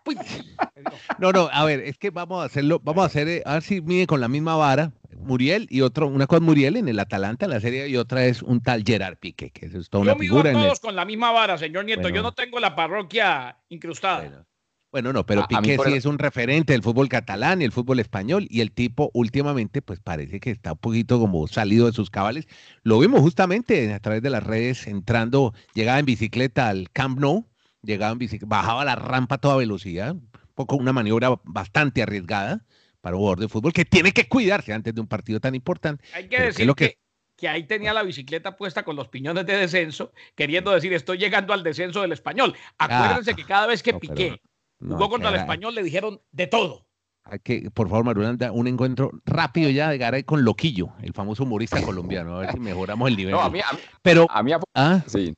no, 1.20 1.32
no, 1.32 1.50
a 1.52 1.66
ver, 1.66 1.82
es 1.82 1.98
que 1.98 2.10
vamos 2.10 2.42
a 2.42 2.46
hacerlo, 2.46 2.80
vamos 2.84 3.04
a 3.04 3.08
hacer, 3.08 3.44
a 3.46 3.54
ver 3.54 3.62
si 3.62 3.82
mide 3.82 4.08
con 4.08 4.22
la 4.22 4.28
misma 4.28 4.56
vara, 4.56 4.92
Muriel 5.18 5.68
y 5.70 5.82
otro, 5.82 6.08
una 6.08 6.28
con 6.28 6.44
Muriel 6.44 6.78
en 6.78 6.88
el 6.88 7.00
Atalanta 7.00 7.46
en 7.46 7.52
la 7.52 7.60
serie 7.60 7.88
y 7.88 7.98
otra 7.98 8.26
es 8.26 8.42
un 8.42 8.62
tal 8.62 8.84
Gerard 8.86 9.18
Pique, 9.18 9.52
que 9.52 9.66
es 9.66 9.90
toda 9.90 10.06
Yo 10.06 10.12
una 10.12 10.20
figura. 10.20 10.52
Yo 10.54 10.60
todos 10.60 10.80
con 10.80 10.96
la 10.96 11.06
misma 11.06 11.32
vara, 11.32 11.58
señor 11.58 11.86
Nieto, 11.86 12.10
yo 12.10 12.22
no 12.22 12.34
tengo 12.34 12.60
la 12.60 12.76
parroquia 12.76 13.58
incrustada. 13.70 14.22
Bueno. 14.22 14.46
No, 14.92 15.26
pero 15.26 15.48
Piqué 15.48 15.78
sí 15.86 15.94
es 15.94 16.06
un 16.06 16.18
referente 16.18 16.74
del 16.74 16.82
fútbol 16.82 17.10
catalán 17.10 17.62
y 17.62 17.66
el 17.66 17.72
fútbol 17.72 18.00
español 18.00 18.48
y 18.50 18.62
el 18.62 18.72
tipo 18.72 19.12
últimamente 19.14 19.82
pues 19.82 20.00
parece 20.00 20.40
que 20.40 20.50
está 20.50 20.72
un 20.74 20.80
poquito 20.80 21.20
como 21.20 21.48
salido 21.48 21.86
de 21.86 21.94
sus 21.94 22.10
cabales. 22.10 22.48
Lo 22.84 23.00
vimos 23.00 23.22
justamente 23.22 23.94
a 23.94 24.00
través 24.00 24.22
de 24.22 24.30
las 24.30 24.44
redes 24.44 24.88
entrando, 24.88 25.54
llegaba 25.74 26.00
en 26.00 26.06
bicicleta 26.06 26.70
al 26.70 26.90
Camp 26.92 27.20
Nou 27.20 27.46
llegaba 27.82 28.12
en 28.12 28.20
bicicleta, 28.20 28.48
bajaba 28.48 28.86
la 28.86 28.96
rampa 28.96 29.36
a 29.36 29.38
toda 29.38 29.58
velocidad, 29.58 30.14
un 30.14 30.30
poco 30.56 30.76
una 30.76 30.94
maniobra 30.94 31.30
bastante 31.44 32.02
arriesgada 32.02 32.66
para 33.02 33.16
un 33.16 33.22
jugador 33.22 33.40
de 33.40 33.48
fútbol 33.48 33.74
que 33.74 33.86
tiene 33.86 34.12
que 34.12 34.28
cuidarse 34.28 34.74
antes 34.74 34.94
de 34.94 35.02
un 35.02 35.08
partido 35.08 35.40
tan 35.40 35.56
importante. 35.56 36.04
Hay 36.14 36.28
que 36.28 36.42
decir 36.42 36.74
que, 36.76 36.98
que, 37.36 37.48
ahí 37.48 37.64
tenía 37.64 37.94
la 37.94 38.04
bicicleta 38.04 38.58
puesta 38.58 38.84
con 38.84 38.96
los 38.96 39.08
piñones 39.08 39.46
de 39.46 39.56
descenso, 39.56 40.12
queriendo 40.36 40.72
decir 40.72 40.94
estoy 40.94 41.18
llegando 41.18 41.54
al 41.54 41.64
descenso 41.64 42.02
del 42.02 42.12
español. 42.12 42.56
Acuérdense 42.78 43.36
que 43.36 43.44
cada 43.44 43.68
vez 43.68 43.82
que 43.82 43.94
Piqué 43.94 44.42
jugó 44.80 45.10
contra 45.10 45.30
el 45.30 45.36
español 45.36 45.76
le 45.76 45.84
dijeron 45.84 46.22
de 46.32 46.48
todo. 46.48 46.86
Hay 47.24 47.40
que, 47.40 47.70
por 47.72 47.90
favor, 47.90 48.06
Marulanda, 48.06 48.52
un 48.54 48.68
encuentro 48.68 49.12
rápido 49.26 49.70
ya 49.70 49.90
de 49.90 49.98
Garay 49.98 50.24
con 50.24 50.46
Loquillo, 50.46 50.94
el 51.02 51.14
famoso 51.14 51.44
humorista 51.44 51.82
colombiano, 51.82 52.38
a 52.38 52.40
ver 52.40 52.52
si 52.54 52.60
mejoramos 52.60 53.10
el 53.10 53.18
nivel. 53.18 53.34
No, 53.34 53.42
a 53.42 53.50
mí, 53.50 53.60
Pero, 54.02 54.28
a 54.30 54.42
mí, 54.42 54.54
¿ah? 54.76 55.04
sí, 55.08 55.34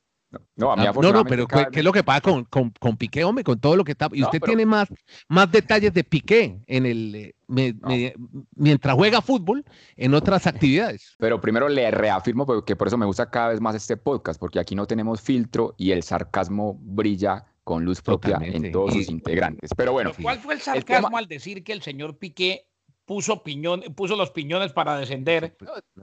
no, 0.54 0.70
a 0.70 0.76
mí 0.76 0.86
ah, 0.86 0.92
no, 0.94 1.12
no, 1.12 1.24
pero 1.24 1.48
¿qué, 1.48 1.66
es 1.72 1.84
lo 1.84 1.92
que 1.92 2.04
pasa 2.04 2.20
con, 2.20 2.44
con, 2.44 2.70
con, 2.78 2.96
Piqué, 2.96 3.24
hombre? 3.24 3.42
Con 3.42 3.58
todo 3.58 3.74
lo 3.74 3.82
que 3.82 3.92
está. 3.92 4.08
Y 4.12 4.22
usted 4.22 4.40
tiene 4.40 4.64
más, 4.64 4.88
más 5.28 5.50
detalles 5.50 5.92
de 5.92 6.04
Piqué 6.04 6.60
en 6.66 6.86
el 6.86 7.34
eh, 7.56 8.14
mientras 8.54 8.94
juega 8.94 9.22
fútbol 9.22 9.64
en 9.96 10.14
otras 10.14 10.46
actividades. 10.46 11.16
Pero 11.18 11.40
primero 11.40 11.68
le 11.68 11.90
reafirmo 11.90 12.46
que 12.64 12.76
por 12.76 12.86
eso 12.86 12.96
me 12.96 13.06
gusta 13.06 13.28
cada 13.30 13.48
vez 13.48 13.60
más 13.60 13.74
este 13.74 13.96
podcast, 13.96 14.38
porque 14.38 14.60
aquí 14.60 14.76
no 14.76 14.86
tenemos 14.86 15.20
filtro 15.20 15.74
y 15.76 15.90
el 15.90 16.04
sarcasmo 16.04 16.78
brilla 16.80 17.46
con 17.70 17.84
luz 17.84 18.02
propia 18.02 18.36
en 18.42 18.72
todos 18.72 18.94
sus 18.94 19.08
integrantes. 19.08 19.70
Pero 19.76 19.92
bueno. 19.92 20.10
¿Cuál 20.20 20.40
fue 20.40 20.54
el 20.54 20.60
sarcasmo 20.60 21.16
al 21.16 21.28
decir 21.28 21.62
que 21.62 21.72
el 21.72 21.82
señor 21.82 22.18
Piqué 22.18 22.66
puso, 23.04 23.44
piñón, 23.44 23.82
puso 23.94 24.16
los 24.16 24.32
piñones 24.32 24.72
para 24.72 24.98
descender? 24.98 25.56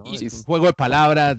y... 0.05 0.23
un 0.23 0.43
juego 0.43 0.67
de 0.67 0.73
palabras. 0.73 1.35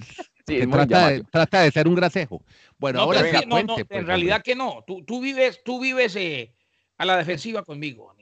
trata, 1.30 1.62
de, 1.62 1.70
ser 1.70 1.88
un 1.88 1.94
grasejo. 1.94 2.42
Bueno, 2.76 3.00
ahora 3.00 3.22
no, 3.46 3.62
no, 3.62 3.78
en 3.78 3.86
pues, 3.86 4.04
realidad 4.04 4.42
que 4.42 4.54
no. 4.54 4.84
Tú, 4.86 5.02
tú 5.02 5.22
vives, 5.22 5.62
tú 5.64 5.80
vives 5.80 6.14
eh, 6.16 6.54
a 6.98 7.06
la 7.06 7.16
defensiva 7.16 7.62
conmigo. 7.62 8.14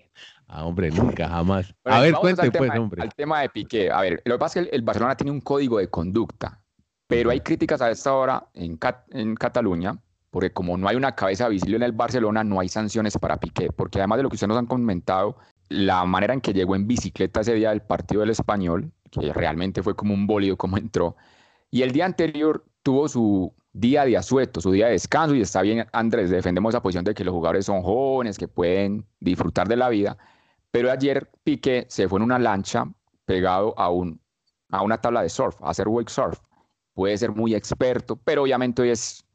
Ah, 0.46 0.64
hombre, 0.64 0.92
nunca, 0.92 1.28
jamás. 1.28 1.74
a 1.82 2.00
ver, 2.02 2.14
cuente, 2.14 2.52
pues, 2.52 2.70
hombre. 2.78 3.02
Al 3.02 3.12
tema 3.16 3.40
de 3.40 3.48
Piqué. 3.48 3.90
A 3.90 4.02
ver, 4.02 4.22
lo 4.24 4.36
que 4.36 4.38
pasa 4.38 4.60
es 4.60 4.68
que 4.68 4.76
el, 4.76 4.82
Barcelona 4.82 5.16
tiene 5.16 5.32
un 5.32 5.40
código 5.40 5.78
de 5.78 5.90
conducta, 5.90 6.62
pero 7.08 7.30
hay 7.30 7.40
críticas 7.40 7.82
a 7.82 7.90
esta 7.90 8.14
hora 8.14 8.46
en, 8.54 8.78
en 9.10 9.34
Cataluña, 9.34 9.98
porque 10.30 10.52
como 10.52 10.76
no 10.76 10.88
hay 10.88 10.96
una 10.96 11.14
cabeza 11.14 11.48
visible 11.48 11.76
en 11.76 11.82
el 11.82 11.92
Barcelona, 11.92 12.44
no 12.44 12.60
hay 12.60 12.68
sanciones 12.68 13.16
para 13.18 13.38
Piqué, 13.38 13.70
porque 13.72 13.98
además 13.98 14.18
de 14.18 14.22
lo 14.24 14.28
que 14.28 14.34
ustedes 14.34 14.48
nos 14.48 14.58
han 14.58 14.66
comentado, 14.66 15.36
la 15.68 16.04
manera 16.04 16.34
en 16.34 16.40
que 16.40 16.52
llegó 16.52 16.76
en 16.76 16.86
bicicleta 16.86 17.40
ese 17.40 17.54
día 17.54 17.70
del 17.70 17.82
partido 17.82 18.20
del 18.20 18.30
Español, 18.30 18.92
que 19.10 19.32
realmente 19.32 19.82
fue 19.82 19.94
como 19.94 20.14
un 20.14 20.26
bólido 20.26 20.56
como 20.56 20.76
entró, 20.78 21.16
y 21.70 21.82
el 21.82 21.92
día 21.92 22.06
anterior 22.06 22.64
tuvo 22.82 23.08
su 23.08 23.54
día 23.72 24.04
de 24.04 24.16
asueto, 24.16 24.60
su 24.60 24.72
día 24.72 24.86
de 24.86 24.92
descanso, 24.92 25.34
y 25.34 25.42
está 25.42 25.62
bien, 25.62 25.86
Andrés, 25.92 26.30
defendemos 26.30 26.72
esa 26.72 26.82
posición 26.82 27.04
de 27.04 27.14
que 27.14 27.24
los 27.24 27.32
jugadores 27.32 27.66
son 27.66 27.82
jóvenes, 27.82 28.38
que 28.38 28.48
pueden 28.48 29.06
disfrutar 29.20 29.68
de 29.68 29.76
la 29.76 29.88
vida, 29.88 30.16
pero 30.70 30.90
ayer 30.90 31.30
Piqué 31.42 31.86
se 31.88 32.08
fue 32.08 32.18
en 32.18 32.24
una 32.24 32.38
lancha 32.38 32.86
pegado 33.24 33.78
a, 33.78 33.90
un, 33.90 34.20
a 34.70 34.82
una 34.82 34.98
tabla 35.00 35.22
de 35.22 35.28
surf, 35.28 35.56
a 35.62 35.70
hacer 35.70 35.88
wake 35.88 36.10
surf. 36.10 36.40
Puede 36.94 37.18
ser 37.18 37.32
muy 37.32 37.54
experto, 37.54 38.16
pero 38.16 38.42
obviamente 38.42 38.82
hoy 38.82 38.90
es 38.90 39.25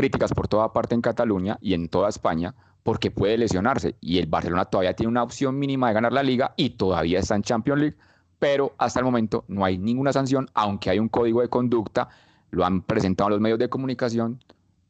críticas 0.00 0.32
por 0.32 0.48
toda 0.48 0.72
parte 0.72 0.94
en 0.94 1.02
Cataluña 1.02 1.58
y 1.60 1.74
en 1.74 1.90
toda 1.90 2.08
España 2.08 2.54
porque 2.82 3.10
puede 3.10 3.36
lesionarse. 3.36 3.96
Y 4.00 4.16
el 4.16 4.26
Barcelona 4.26 4.64
todavía 4.64 4.94
tiene 4.94 5.10
una 5.10 5.22
opción 5.22 5.58
mínima 5.58 5.88
de 5.88 5.94
ganar 5.94 6.14
la 6.14 6.22
liga 6.22 6.54
y 6.56 6.70
todavía 6.70 7.18
está 7.18 7.36
en 7.36 7.42
Champions 7.42 7.80
League, 7.80 7.96
pero 8.38 8.74
hasta 8.78 9.00
el 9.00 9.04
momento 9.04 9.44
no 9.48 9.62
hay 9.62 9.76
ninguna 9.76 10.14
sanción, 10.14 10.48
aunque 10.54 10.88
hay 10.88 10.98
un 10.98 11.10
código 11.10 11.42
de 11.42 11.48
conducta 11.48 12.08
lo 12.50 12.64
han 12.64 12.82
presentado 12.82 13.30
los 13.30 13.40
medios 13.40 13.58
de 13.58 13.68
comunicación 13.68 14.42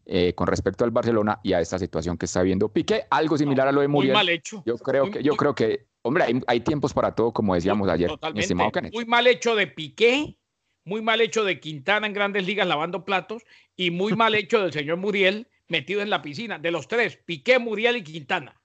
eh, 0.07 0.33
con 0.35 0.47
respecto 0.47 0.85
al 0.85 0.93
Barcelona 0.93 1.41
y 1.43 1.53
a 1.53 1.61
esta 1.61 1.79
situación 1.79 2.17
que 2.17 2.27
está 2.27 2.43
viendo 2.43 2.69
Piqué, 2.69 3.05
algo 3.11 3.37
similar 3.37 3.69
a 3.69 3.73
lo 3.73 3.81
de 3.81 3.89
Muriel. 3.89 4.13
Muy 4.13 4.19
mal 4.19 4.29
hecho. 4.29 4.63
Yo 4.65 4.79
creo 4.79 5.11
que, 5.11 5.23
yo 5.23 5.37
creo 5.37 5.55
que, 5.55 5.87
hombre, 6.03 6.25
hay, 6.47 6.61
tiempos 6.61 6.95
para 6.95 7.15
todo, 7.15 7.33
como 7.33 7.55
decíamos 7.55 7.89
ayer. 7.89 8.09
Totalmente. 8.09 8.91
Muy 8.93 9.05
mal 9.05 9.27
hecho 9.27 9.55
de 9.55 9.67
Piqué, 9.67 10.37
muy 10.85 11.03
mal 11.03 11.21
hecho 11.21 11.45
de 11.45 11.61
Quintana 11.61 12.07
en 12.07 12.13
Grandes 12.13 12.47
Ligas 12.47 12.67
lavando 12.67 13.05
platos 13.05 13.45
y 13.77 13.91
muy 13.91 14.15
mal 14.15 14.35
hecho 14.35 14.61
del 14.61 14.73
señor 14.73 14.97
Muriel 14.97 15.49
metido 15.69 16.03
en 16.03 16.11
la 16.11 16.23
piscina. 16.23 16.59
De 16.59 16.71
los 16.71 16.89
tres, 16.89 17.19
Piqué, 17.25 17.59
Muriel 17.59 17.97
y 17.97 18.03
Quintana. 18.03 18.61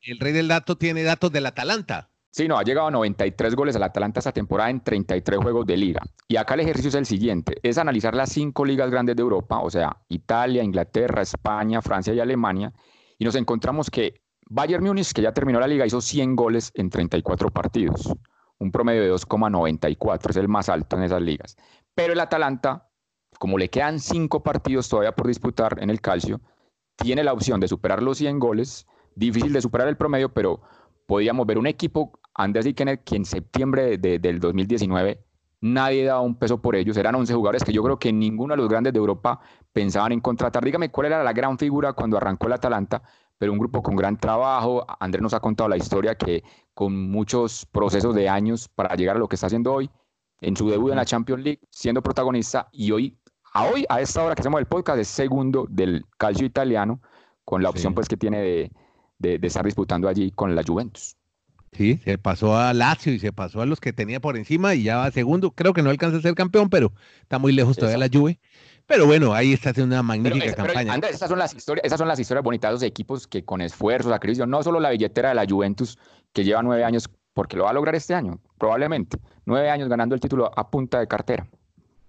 El 0.00 0.18
rey 0.18 0.32
del 0.32 0.48
dato 0.48 0.76
tiene 0.76 1.02
datos 1.02 1.30
del 1.30 1.46
Atalanta. 1.46 2.10
Sí, 2.30 2.48
no, 2.48 2.58
ha 2.58 2.62
llegado 2.62 2.86
a 2.86 2.90
93 2.90 3.54
goles 3.54 3.76
al 3.76 3.82
Atalanta 3.82 4.20
esta 4.20 4.32
temporada 4.32 4.70
en 4.70 4.80
33 4.80 5.38
juegos 5.38 5.66
de 5.66 5.76
liga. 5.76 6.00
Y 6.28 6.36
acá 6.36 6.54
el 6.54 6.60
ejercicio 6.60 6.88
es 6.88 6.94
el 6.94 7.04
siguiente, 7.04 7.56
es 7.62 7.76
analizar 7.76 8.14
las 8.14 8.32
cinco 8.32 8.64
ligas 8.64 8.90
grandes 8.90 9.16
de 9.16 9.22
Europa, 9.22 9.60
o 9.60 9.70
sea, 9.70 9.98
Italia, 10.08 10.62
Inglaterra, 10.62 11.20
España, 11.20 11.82
Francia 11.82 12.14
y 12.14 12.20
Alemania, 12.20 12.72
y 13.18 13.24
nos 13.26 13.34
encontramos 13.34 13.90
que 13.90 14.22
Bayern 14.48 14.82
Múnich, 14.82 15.12
que 15.12 15.20
ya 15.20 15.32
terminó 15.32 15.60
la 15.60 15.66
liga, 15.66 15.84
hizo 15.84 16.00
100 16.00 16.34
goles 16.34 16.72
en 16.74 16.88
34 16.88 17.50
partidos, 17.50 18.14
un 18.62 18.70
promedio 18.70 19.02
de 19.02 19.12
2,94, 19.12 20.30
es 20.30 20.36
el 20.36 20.48
más 20.48 20.68
alto 20.68 20.96
en 20.96 21.02
esas 21.02 21.20
ligas. 21.20 21.56
Pero 21.94 22.12
el 22.12 22.20
Atalanta, 22.20 22.88
como 23.38 23.58
le 23.58 23.68
quedan 23.68 23.98
cinco 23.98 24.42
partidos 24.42 24.88
todavía 24.88 25.12
por 25.14 25.26
disputar 25.26 25.78
en 25.80 25.90
el 25.90 26.00
calcio, 26.00 26.40
tiene 26.96 27.24
la 27.24 27.32
opción 27.32 27.60
de 27.60 27.68
superar 27.68 28.02
los 28.02 28.18
100 28.18 28.38
goles, 28.38 28.86
difícil 29.14 29.52
de 29.52 29.60
superar 29.60 29.88
el 29.88 29.96
promedio, 29.96 30.32
pero 30.32 30.60
podíamos 31.06 31.46
ver 31.46 31.58
un 31.58 31.66
equipo 31.66 32.12
Andrés 32.34 32.66
y 32.66 32.74
que 32.74 32.98
en 33.10 33.24
septiembre 33.24 33.98
de, 33.98 34.18
del 34.18 34.40
2019 34.40 35.22
nadie 35.60 36.04
daba 36.04 36.20
un 36.20 36.36
peso 36.36 36.62
por 36.62 36.76
ellos, 36.76 36.96
eran 36.96 37.14
11 37.14 37.34
jugadores 37.34 37.64
que 37.64 37.72
yo 37.72 37.82
creo 37.82 37.98
que 37.98 38.12
ninguno 38.12 38.54
de 38.54 38.58
los 38.58 38.68
grandes 38.68 38.92
de 38.92 38.98
Europa 38.98 39.40
pensaban 39.72 40.12
en 40.12 40.20
contratar. 40.20 40.64
Dígame 40.64 40.90
cuál 40.90 41.08
era 41.08 41.22
la 41.22 41.32
gran 41.32 41.58
figura 41.58 41.92
cuando 41.92 42.16
arrancó 42.16 42.46
el 42.46 42.54
Atalanta, 42.54 43.02
pero 43.42 43.50
un 43.50 43.58
grupo 43.58 43.82
con 43.82 43.96
gran 43.96 44.16
trabajo. 44.16 44.86
Andrés 45.00 45.20
nos 45.20 45.34
ha 45.34 45.40
contado 45.40 45.68
la 45.68 45.76
historia 45.76 46.14
que 46.14 46.44
con 46.74 47.10
muchos 47.10 47.66
procesos 47.66 48.14
de 48.14 48.28
años 48.28 48.68
para 48.68 48.94
llegar 48.94 49.16
a 49.16 49.18
lo 49.18 49.26
que 49.26 49.34
está 49.34 49.48
haciendo 49.48 49.72
hoy, 49.72 49.90
en 50.40 50.56
su 50.56 50.70
debut 50.70 50.92
en 50.92 50.98
la 50.98 51.04
Champions 51.04 51.42
League, 51.42 51.58
siendo 51.68 52.04
protagonista 52.04 52.68
y 52.70 52.92
hoy, 52.92 53.18
a 53.52 53.64
hoy, 53.64 53.84
a 53.88 54.00
esta 54.00 54.22
hora 54.22 54.36
que 54.36 54.42
hacemos 54.42 54.60
el 54.60 54.66
podcast, 54.66 55.00
es 55.00 55.08
segundo 55.08 55.66
del 55.68 56.04
calcio 56.18 56.46
italiano, 56.46 57.00
con 57.44 57.64
la 57.64 57.70
opción 57.70 57.94
pues 57.94 58.06
que 58.06 58.16
tiene 58.16 58.70
de, 59.18 59.38
de 59.40 59.44
estar 59.48 59.64
disputando 59.64 60.06
allí 60.06 60.30
con 60.30 60.54
la 60.54 60.62
Juventus. 60.62 61.16
Sí, 61.72 61.98
se 62.04 62.18
pasó 62.18 62.56
a 62.56 62.72
Lazio 62.74 63.12
y 63.12 63.18
se 63.18 63.32
pasó 63.32 63.62
a 63.62 63.66
los 63.66 63.80
que 63.80 63.92
tenía 63.92 64.20
por 64.20 64.36
encima 64.36 64.76
y 64.76 64.84
ya 64.84 64.98
va 64.98 65.10
segundo. 65.10 65.50
Creo 65.50 65.72
que 65.72 65.82
no 65.82 65.90
alcanza 65.90 66.18
a 66.18 66.20
ser 66.20 66.36
campeón, 66.36 66.68
pero 66.68 66.92
está 67.22 67.40
muy 67.40 67.50
lejos 67.52 67.76
todavía 67.76 67.98
la 67.98 68.10
Juve. 68.12 68.38
Pero 68.92 69.06
bueno, 69.06 69.32
ahí 69.32 69.54
está 69.54 69.70
haciendo 69.70 69.94
una 69.94 70.02
magnífica 70.02 70.54
campaña. 70.54 70.92
Andrés, 70.92 71.14
esas 71.14 71.30
son 71.30 71.38
las 71.38 71.54
historias, 71.54 71.86
esas 71.86 71.98
son 71.98 72.08
las 72.08 72.18
historias 72.18 72.44
bonitas 72.44 72.68
de 72.68 72.72
los 72.74 72.82
equipos 72.82 73.26
que 73.26 73.42
con 73.42 73.62
esfuerzo, 73.62 74.10
sacrificio, 74.10 74.46
no 74.46 74.62
solo 74.62 74.80
la 74.80 74.90
billetera 74.90 75.30
de 75.30 75.34
la 75.34 75.46
Juventus, 75.48 75.98
que 76.34 76.44
lleva 76.44 76.62
nueve 76.62 76.84
años, 76.84 77.08
porque 77.32 77.56
lo 77.56 77.64
va 77.64 77.70
a 77.70 77.72
lograr 77.72 77.94
este 77.94 78.12
año, 78.12 78.38
probablemente. 78.58 79.16
Nueve 79.46 79.70
años 79.70 79.88
ganando 79.88 80.14
el 80.14 80.20
título 80.20 80.50
a 80.54 80.70
punta 80.70 81.00
de 81.00 81.08
cartera. 81.08 81.46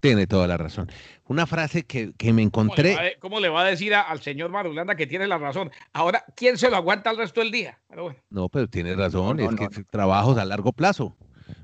Tiene 0.00 0.26
toda 0.26 0.46
la 0.46 0.58
razón. 0.58 0.92
Una 1.26 1.46
frase 1.46 1.84
que, 1.84 2.12
me 2.34 2.42
encontré. 2.42 3.16
¿Cómo 3.18 3.40
le, 3.40 3.48
va 3.48 3.62
a 3.62 3.64
decir 3.64 3.94
al 3.94 4.20
señor 4.20 4.50
Marulanda 4.50 4.94
que 4.94 5.06
tiene 5.06 5.26
la 5.26 5.38
razón? 5.38 5.70
Ahora, 5.94 6.22
¿quién 6.36 6.58
se 6.58 6.68
lo 6.68 6.76
aguanta 6.76 7.10
el 7.10 7.16
resto 7.16 7.40
del 7.40 7.50
día? 7.50 7.80
No, 8.28 8.50
pero 8.50 8.68
tiene 8.68 8.94
razón, 8.94 9.40
es 9.40 9.48
que 9.54 9.84
trabajos 9.84 10.36
a 10.36 10.44
largo 10.44 10.74
plazo. 10.74 11.16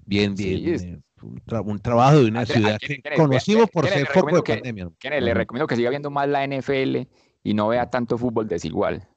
Bien, 0.07 0.35
bien. 0.35 1.05
Un, 1.23 1.79
trabajo 1.81 2.21
de 2.21 2.29
una 2.29 2.47
ciudad 2.47 2.79
que 2.79 3.03
conocimos 3.17 3.69
por 3.71 3.87
ser 3.89 4.07
foco 4.07 4.37
de 4.37 4.43
pandemia. 4.43 4.89
le 5.03 5.35
recomiendo 5.35 5.67
que 5.67 5.77
siga 5.77 5.91
viendo 5.91 6.11
más 6.11 6.29
la 6.29 6.47
NFL 6.47 7.09
y 7.43 7.55
no 7.55 7.69
vea 7.69 7.91
tanto 7.91 8.19
fútbol 8.19 8.49
desigual. 8.49 9.09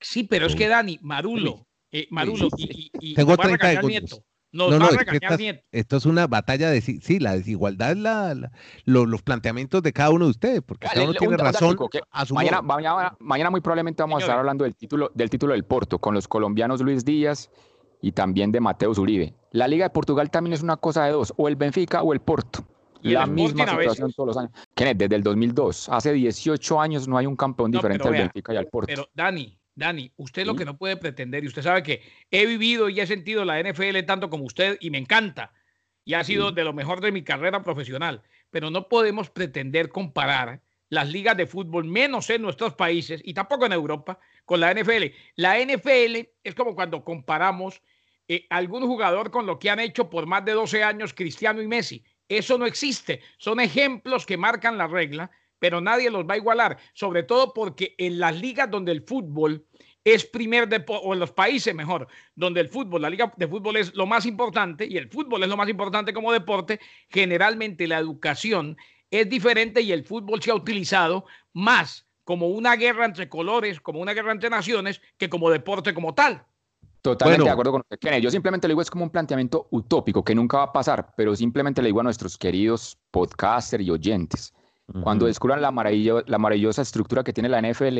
Sí, 0.00 0.24
pero 0.24 0.46
es 0.46 0.56
que 0.56 0.68
Dani, 0.68 0.98
Marulo, 1.02 1.66
eh, 1.90 2.06
Marulo, 2.10 2.48
y, 2.56 2.90
y, 3.00 3.14
Tengo 3.14 3.36
30 3.36 3.70
segundos. 3.70 4.22
no, 4.50 4.70
no, 4.70 4.88
esto 5.70 5.96
es 5.96 6.06
una 6.06 6.26
batalla 6.26 6.70
de 6.70 6.80
sí, 6.80 7.18
la 7.20 7.36
desigualdad, 7.36 7.96
la, 7.96 8.50
los 8.84 9.22
planteamientos 9.22 9.82
de 9.82 9.92
cada 9.92 10.10
uno 10.10 10.24
de 10.24 10.30
ustedes, 10.32 10.62
porque 10.62 10.88
cada 10.88 11.04
uno 11.04 11.14
tiene 11.14 11.36
razón. 11.36 11.76
mañana, 12.30 12.62
mañana, 12.62 13.16
mañana, 13.20 13.50
muy 13.50 13.60
probablemente 13.60 14.02
vamos 14.02 14.18
a 14.18 14.20
estar 14.24 14.38
hablando 14.38 14.64
del 14.64 14.74
título, 14.74 15.10
del 15.14 15.30
título 15.30 15.52
del 15.52 15.64
Porto 15.64 16.00
con 16.00 16.14
los 16.14 16.26
colombianos 16.26 16.80
Luis 16.80 17.04
Díaz 17.04 17.50
y 18.02 18.12
también 18.12 18.52
de 18.52 18.60
Mateus 18.60 18.98
Uribe. 18.98 19.32
La 19.52 19.66
Liga 19.68 19.86
de 19.86 19.90
Portugal 19.90 20.30
también 20.30 20.52
es 20.52 20.62
una 20.62 20.76
cosa 20.76 21.06
de 21.06 21.12
dos, 21.12 21.32
o 21.36 21.48
el 21.48 21.56
Benfica 21.56 22.02
o 22.02 22.12
el 22.12 22.20
Porto. 22.20 22.66
La 23.00 23.26
misma 23.26 23.66
situación 23.66 24.12
todos 24.12 24.28
los 24.28 24.36
años. 24.36 24.52
Kenneth, 24.74 24.98
desde 24.98 25.16
el 25.16 25.22
2002, 25.22 25.88
hace 25.88 26.12
18 26.12 26.80
años 26.80 27.08
no 27.08 27.16
hay 27.16 27.26
un 27.26 27.36
campeón 27.36 27.70
diferente 27.70 28.06
al 28.06 28.14
Benfica 28.14 28.52
y 28.52 28.56
al 28.56 28.66
Porto. 28.66 28.86
Pero 28.88 29.08
Dani, 29.14 29.58
Dani, 29.74 30.12
usted 30.16 30.44
lo 30.44 30.54
que 30.54 30.64
no 30.64 30.76
puede 30.76 30.96
pretender, 30.96 31.42
y 31.42 31.46
usted 31.46 31.62
sabe 31.62 31.82
que 31.82 32.02
he 32.30 32.46
vivido 32.46 32.88
y 32.88 33.00
he 33.00 33.06
sentido 33.06 33.44
la 33.44 33.60
NFL 33.60 34.04
tanto 34.06 34.28
como 34.28 34.44
usted 34.44 34.76
y 34.80 34.90
me 34.90 34.98
encanta, 34.98 35.52
y 36.04 36.14
ha 36.14 36.24
sido 36.24 36.52
de 36.52 36.64
lo 36.64 36.72
mejor 36.72 37.00
de 37.00 37.12
mi 37.12 37.22
carrera 37.22 37.62
profesional, 37.62 38.22
pero 38.50 38.70
no 38.70 38.88
podemos 38.88 39.30
pretender 39.30 39.88
comparar 39.88 40.60
las 40.88 41.10
ligas 41.10 41.36
de 41.36 41.46
fútbol, 41.46 41.84
menos 41.84 42.28
en 42.28 42.42
nuestros 42.42 42.74
países 42.74 43.22
y 43.24 43.32
tampoco 43.32 43.64
en 43.64 43.72
Europa, 43.72 44.18
con 44.44 44.60
la 44.60 44.74
NFL. 44.74 45.04
La 45.36 45.58
NFL 45.58 46.28
es 46.44 46.54
como 46.54 46.74
cuando 46.74 47.02
comparamos 47.02 47.80
eh, 48.28 48.46
algún 48.50 48.86
jugador 48.86 49.30
con 49.30 49.46
lo 49.46 49.58
que 49.58 49.70
han 49.70 49.80
hecho 49.80 50.08
por 50.08 50.26
más 50.26 50.44
de 50.44 50.52
12 50.52 50.82
años 50.82 51.14
Cristiano 51.14 51.60
y 51.60 51.68
Messi. 51.68 52.04
Eso 52.28 52.56
no 52.56 52.66
existe. 52.66 53.20
Son 53.36 53.60
ejemplos 53.60 54.24
que 54.24 54.36
marcan 54.36 54.78
la 54.78 54.86
regla, 54.86 55.30
pero 55.58 55.80
nadie 55.80 56.10
los 56.10 56.24
va 56.24 56.34
a 56.34 56.38
igualar, 56.38 56.78
sobre 56.94 57.22
todo 57.22 57.52
porque 57.52 57.94
en 57.98 58.18
las 58.18 58.40
ligas 58.40 58.70
donde 58.70 58.92
el 58.92 59.02
fútbol 59.02 59.64
es 60.04 60.24
primer 60.24 60.68
deporte, 60.68 61.06
o 61.06 61.12
en 61.12 61.20
los 61.20 61.30
países 61.30 61.74
mejor, 61.74 62.08
donde 62.34 62.60
el 62.60 62.68
fútbol, 62.68 63.02
la 63.02 63.10
liga 63.10 63.32
de 63.36 63.46
fútbol 63.46 63.76
es 63.76 63.94
lo 63.94 64.06
más 64.06 64.26
importante 64.26 64.86
y 64.86 64.96
el 64.96 65.08
fútbol 65.08 65.42
es 65.42 65.48
lo 65.48 65.56
más 65.56 65.68
importante 65.68 66.12
como 66.12 66.32
deporte, 66.32 66.80
generalmente 67.08 67.86
la 67.86 67.98
educación 67.98 68.76
es 69.10 69.28
diferente 69.28 69.80
y 69.82 69.92
el 69.92 70.04
fútbol 70.04 70.42
se 70.42 70.50
ha 70.50 70.54
utilizado 70.54 71.26
más 71.52 72.08
como 72.24 72.48
una 72.48 72.76
guerra 72.76 73.04
entre 73.04 73.28
colores, 73.28 73.80
como 73.80 74.00
una 74.00 74.14
guerra 74.14 74.32
entre 74.32 74.50
naciones, 74.50 75.00
que 75.18 75.28
como 75.28 75.50
deporte 75.50 75.92
como 75.92 76.14
tal. 76.14 76.44
Totalmente 77.02 77.44
de 77.44 77.50
acuerdo 77.50 77.72
con 77.72 77.82
usted, 77.82 78.18
Yo 78.20 78.30
simplemente 78.30 78.68
le 78.68 78.72
digo, 78.72 78.82
es 78.82 78.90
como 78.90 79.04
un 79.04 79.10
planteamiento 79.10 79.66
utópico 79.70 80.24
que 80.24 80.36
nunca 80.36 80.58
va 80.58 80.62
a 80.64 80.72
pasar, 80.72 81.12
pero 81.16 81.34
simplemente 81.34 81.82
le 81.82 81.88
digo 81.88 82.00
a 82.00 82.04
nuestros 82.04 82.38
queridos 82.38 82.96
podcasters 83.10 83.84
y 83.84 83.90
oyentes, 83.90 84.54
cuando 85.02 85.26
descubran 85.26 85.60
la, 85.60 85.72
la 86.26 86.38
maravillosa 86.38 86.82
estructura 86.82 87.24
que 87.24 87.32
tiene 87.32 87.48
la 87.48 87.60
NFL, 87.60 87.98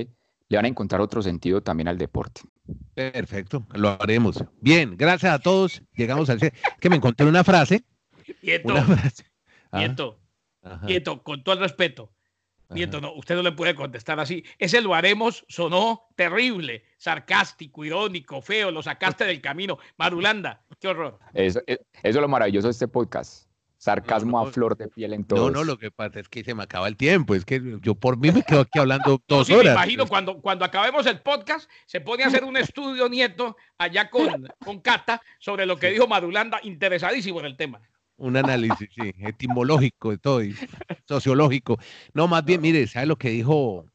le 0.52 0.56
van 0.56 0.66
a 0.66 0.68
encontrar 0.68 1.00
otro 1.00 1.22
sentido 1.22 1.62
también 1.62 1.88
al 1.88 1.98
deporte. 1.98 2.42
Perfecto, 2.94 3.66
lo 3.72 4.00
haremos. 4.00 4.44
Bien, 4.60 4.96
gracias 4.96 5.32
a 5.32 5.38
todos. 5.38 5.82
Llegamos 5.96 6.28
al... 6.28 6.38
que 6.78 6.90
me 6.90 6.96
encontré 6.96 7.26
una 7.26 7.42
frase. 7.42 7.84
Quieto, 8.40 8.68
una 8.68 8.82
frase. 8.82 9.24
Quieto, 9.72 10.20
quieto, 10.86 11.22
con 11.22 11.42
todo 11.42 11.54
el 11.54 11.60
respeto. 11.60 12.12
Nieto, 12.74 13.00
no, 13.00 13.12
usted 13.14 13.34
no 13.36 13.42
le 13.42 13.52
puede 13.52 13.74
contestar 13.74 14.18
así. 14.20 14.44
Ese 14.58 14.80
lo 14.80 14.94
haremos 14.94 15.44
sonó 15.48 16.08
terrible, 16.16 16.84
sarcástico, 16.96 17.84
irónico, 17.84 18.40
feo, 18.40 18.70
lo 18.70 18.82
sacaste 18.82 19.24
del 19.24 19.40
camino. 19.40 19.78
Marulanda, 19.96 20.62
qué 20.80 20.88
horror. 20.88 21.18
Eso, 21.34 21.60
eh, 21.66 21.78
eso 22.02 22.18
es 22.18 22.22
lo 22.22 22.28
maravilloso 22.28 22.68
de 22.68 22.72
este 22.72 22.88
podcast. 22.88 23.46
Sarcasmo 23.82 24.38
a 24.38 24.46
flor 24.46 24.76
de 24.76 24.86
piel 24.86 25.12
en 25.12 25.24
todo. 25.24 25.50
No, 25.50 25.58
no, 25.58 25.64
lo 25.64 25.76
que 25.76 25.90
pasa 25.90 26.20
es 26.20 26.28
que 26.28 26.44
se 26.44 26.54
me 26.54 26.62
acaba 26.62 26.86
el 26.86 26.96
tiempo. 26.96 27.34
Es 27.34 27.44
que 27.44 27.60
yo 27.82 27.96
por 27.96 28.16
mí 28.16 28.30
me 28.30 28.44
quedo 28.44 28.60
aquí 28.60 28.78
hablando 28.78 29.20
dos 29.26 29.50
horas. 29.50 29.64
Me 29.64 29.70
imagino 29.72 30.06
cuando, 30.06 30.40
cuando 30.40 30.64
acabemos 30.64 31.04
el 31.06 31.20
podcast, 31.20 31.68
se 31.86 32.00
pone 32.00 32.22
a 32.22 32.28
hacer 32.28 32.44
un 32.44 32.56
estudio 32.56 33.08
nieto 33.08 33.56
allá 33.78 34.08
con, 34.08 34.48
con 34.64 34.78
Cata 34.78 35.20
sobre 35.40 35.66
lo 35.66 35.76
que 35.78 35.90
dijo 35.90 36.06
Marulanda, 36.06 36.60
interesadísimo 36.62 37.40
en 37.40 37.46
el 37.46 37.56
tema 37.56 37.80
un 38.22 38.36
análisis 38.36 38.88
sí, 38.94 39.12
etimológico 39.18 40.10
de 40.10 40.18
todo, 40.18 40.44
y 40.44 40.54
sociológico. 41.06 41.78
No, 42.14 42.28
más 42.28 42.44
bien, 42.44 42.60
mire, 42.60 42.86
¿sabe 42.86 43.06
lo 43.06 43.16
que 43.16 43.30
dijo? 43.30 43.86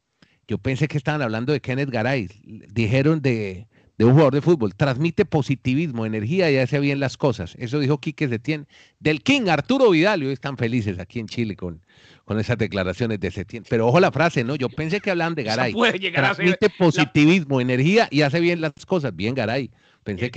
Yo 0.48 0.58
pensé 0.58 0.88
que 0.88 0.98
estaban 0.98 1.22
hablando 1.22 1.54
de 1.54 1.62
Kenneth 1.62 1.90
Garay. 1.90 2.30
Dijeron 2.44 3.22
de, 3.22 3.68
un 4.00 4.12
jugador 4.12 4.34
de 4.34 4.42
fútbol, 4.42 4.76
transmite 4.76 5.26
positivismo, 5.26 6.06
energía 6.06 6.52
y 6.52 6.58
hace 6.58 6.80
bien 6.80 7.00
las 7.00 7.18
cosas. 7.18 7.56
Eso 7.58 7.80
dijo 7.80 8.00
Quique 8.00 8.28
Setién. 8.28 8.68
Del 9.00 9.24
King, 9.24 9.48
Arturo 9.50 9.92
Vidal, 9.92 10.24
y 10.24 10.28
hoy 10.28 10.34
están 10.34 10.58
felices 10.58 11.00
aquí 11.00 11.20
en 11.20 11.28
Chile 11.28 11.56
con, 11.56 11.82
con 12.26 12.40
esas 12.40 12.58
declaraciones 12.58 13.20
de 13.20 13.32
Setién. 13.32 13.64
Pero 13.70 13.88
ojo 13.88 14.00
la 14.00 14.12
frase, 14.12 14.44
¿no? 14.44 14.56
Yo 14.56 14.70
pensé 14.70 15.00
que 15.00 15.12
hablaban 15.12 15.36
de 15.36 15.44
Garay. 15.44 15.74
Transmite 16.14 16.70
positivismo, 16.78 17.62
energía 17.62 18.08
y 18.12 18.22
hace 18.22 18.40
bien 18.42 18.60
las 18.62 18.74
cosas. 18.86 19.16
Bien, 19.16 19.36
Garay. 19.36 19.72
Pensé 20.04 20.26
eh, 20.26 20.32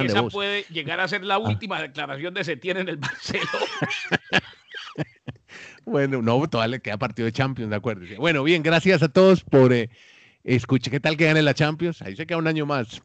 que 0.00 0.06
esa 0.06 0.22
puede 0.28 0.64
llegar 0.70 1.00
a 1.00 1.08
ser 1.08 1.24
la 1.24 1.34
ah. 1.34 1.38
última 1.38 1.80
declaración 1.80 2.34
de 2.34 2.44
Setién 2.44 2.78
en 2.78 2.88
el 2.88 2.96
Barcelona. 2.98 3.50
bueno, 5.84 6.22
no, 6.22 6.48
todavía 6.48 6.76
le 6.76 6.80
queda 6.80 6.96
partido 6.96 7.26
de 7.26 7.32
Champions, 7.32 7.70
de 7.70 7.76
acuerdo. 7.76 8.04
Bueno, 8.18 8.42
bien, 8.42 8.62
gracias 8.62 9.02
a 9.02 9.08
todos 9.08 9.44
por 9.44 9.72
eh, 9.72 9.90
escuchar. 10.44 10.90
¿Qué 10.90 11.00
tal 11.00 11.16
que 11.16 11.26
gane 11.26 11.42
la 11.42 11.54
Champions? 11.54 12.02
Ahí 12.02 12.16
se 12.16 12.26
queda 12.26 12.38
un 12.38 12.46
año 12.46 12.66
más. 12.66 13.02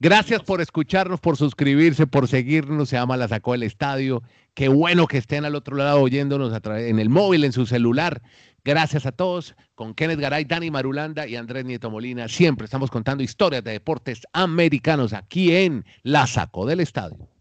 Gracias 0.00 0.42
por 0.42 0.60
escucharnos, 0.60 1.20
por 1.20 1.36
suscribirse, 1.36 2.08
por 2.08 2.26
seguirnos. 2.26 2.88
Se 2.88 2.96
llama 2.96 3.16
La 3.16 3.28
Sacó 3.28 3.54
el 3.54 3.62
Estadio. 3.62 4.22
Qué 4.54 4.66
bueno 4.68 5.06
que 5.06 5.18
estén 5.18 5.44
al 5.44 5.54
otro 5.54 5.76
lado 5.76 6.00
oyéndonos 6.00 6.52
a 6.52 6.80
en 6.80 6.98
el 6.98 7.08
móvil, 7.08 7.44
en 7.44 7.52
su 7.52 7.66
celular. 7.66 8.20
Gracias 8.64 9.06
a 9.06 9.12
todos. 9.12 9.56
Con 9.74 9.94
Kenneth 9.94 10.20
Garay, 10.20 10.44
Dani 10.44 10.70
Marulanda 10.70 11.26
y 11.26 11.34
Andrés 11.34 11.64
Nieto 11.64 11.90
Molina. 11.90 12.28
Siempre 12.28 12.66
estamos 12.66 12.90
contando 12.90 13.24
historias 13.24 13.64
de 13.64 13.72
deportes 13.72 14.22
americanos 14.32 15.12
aquí 15.12 15.54
en 15.54 15.84
La 16.02 16.26
Saco 16.26 16.64
del 16.66 16.80
Estadio. 16.80 17.31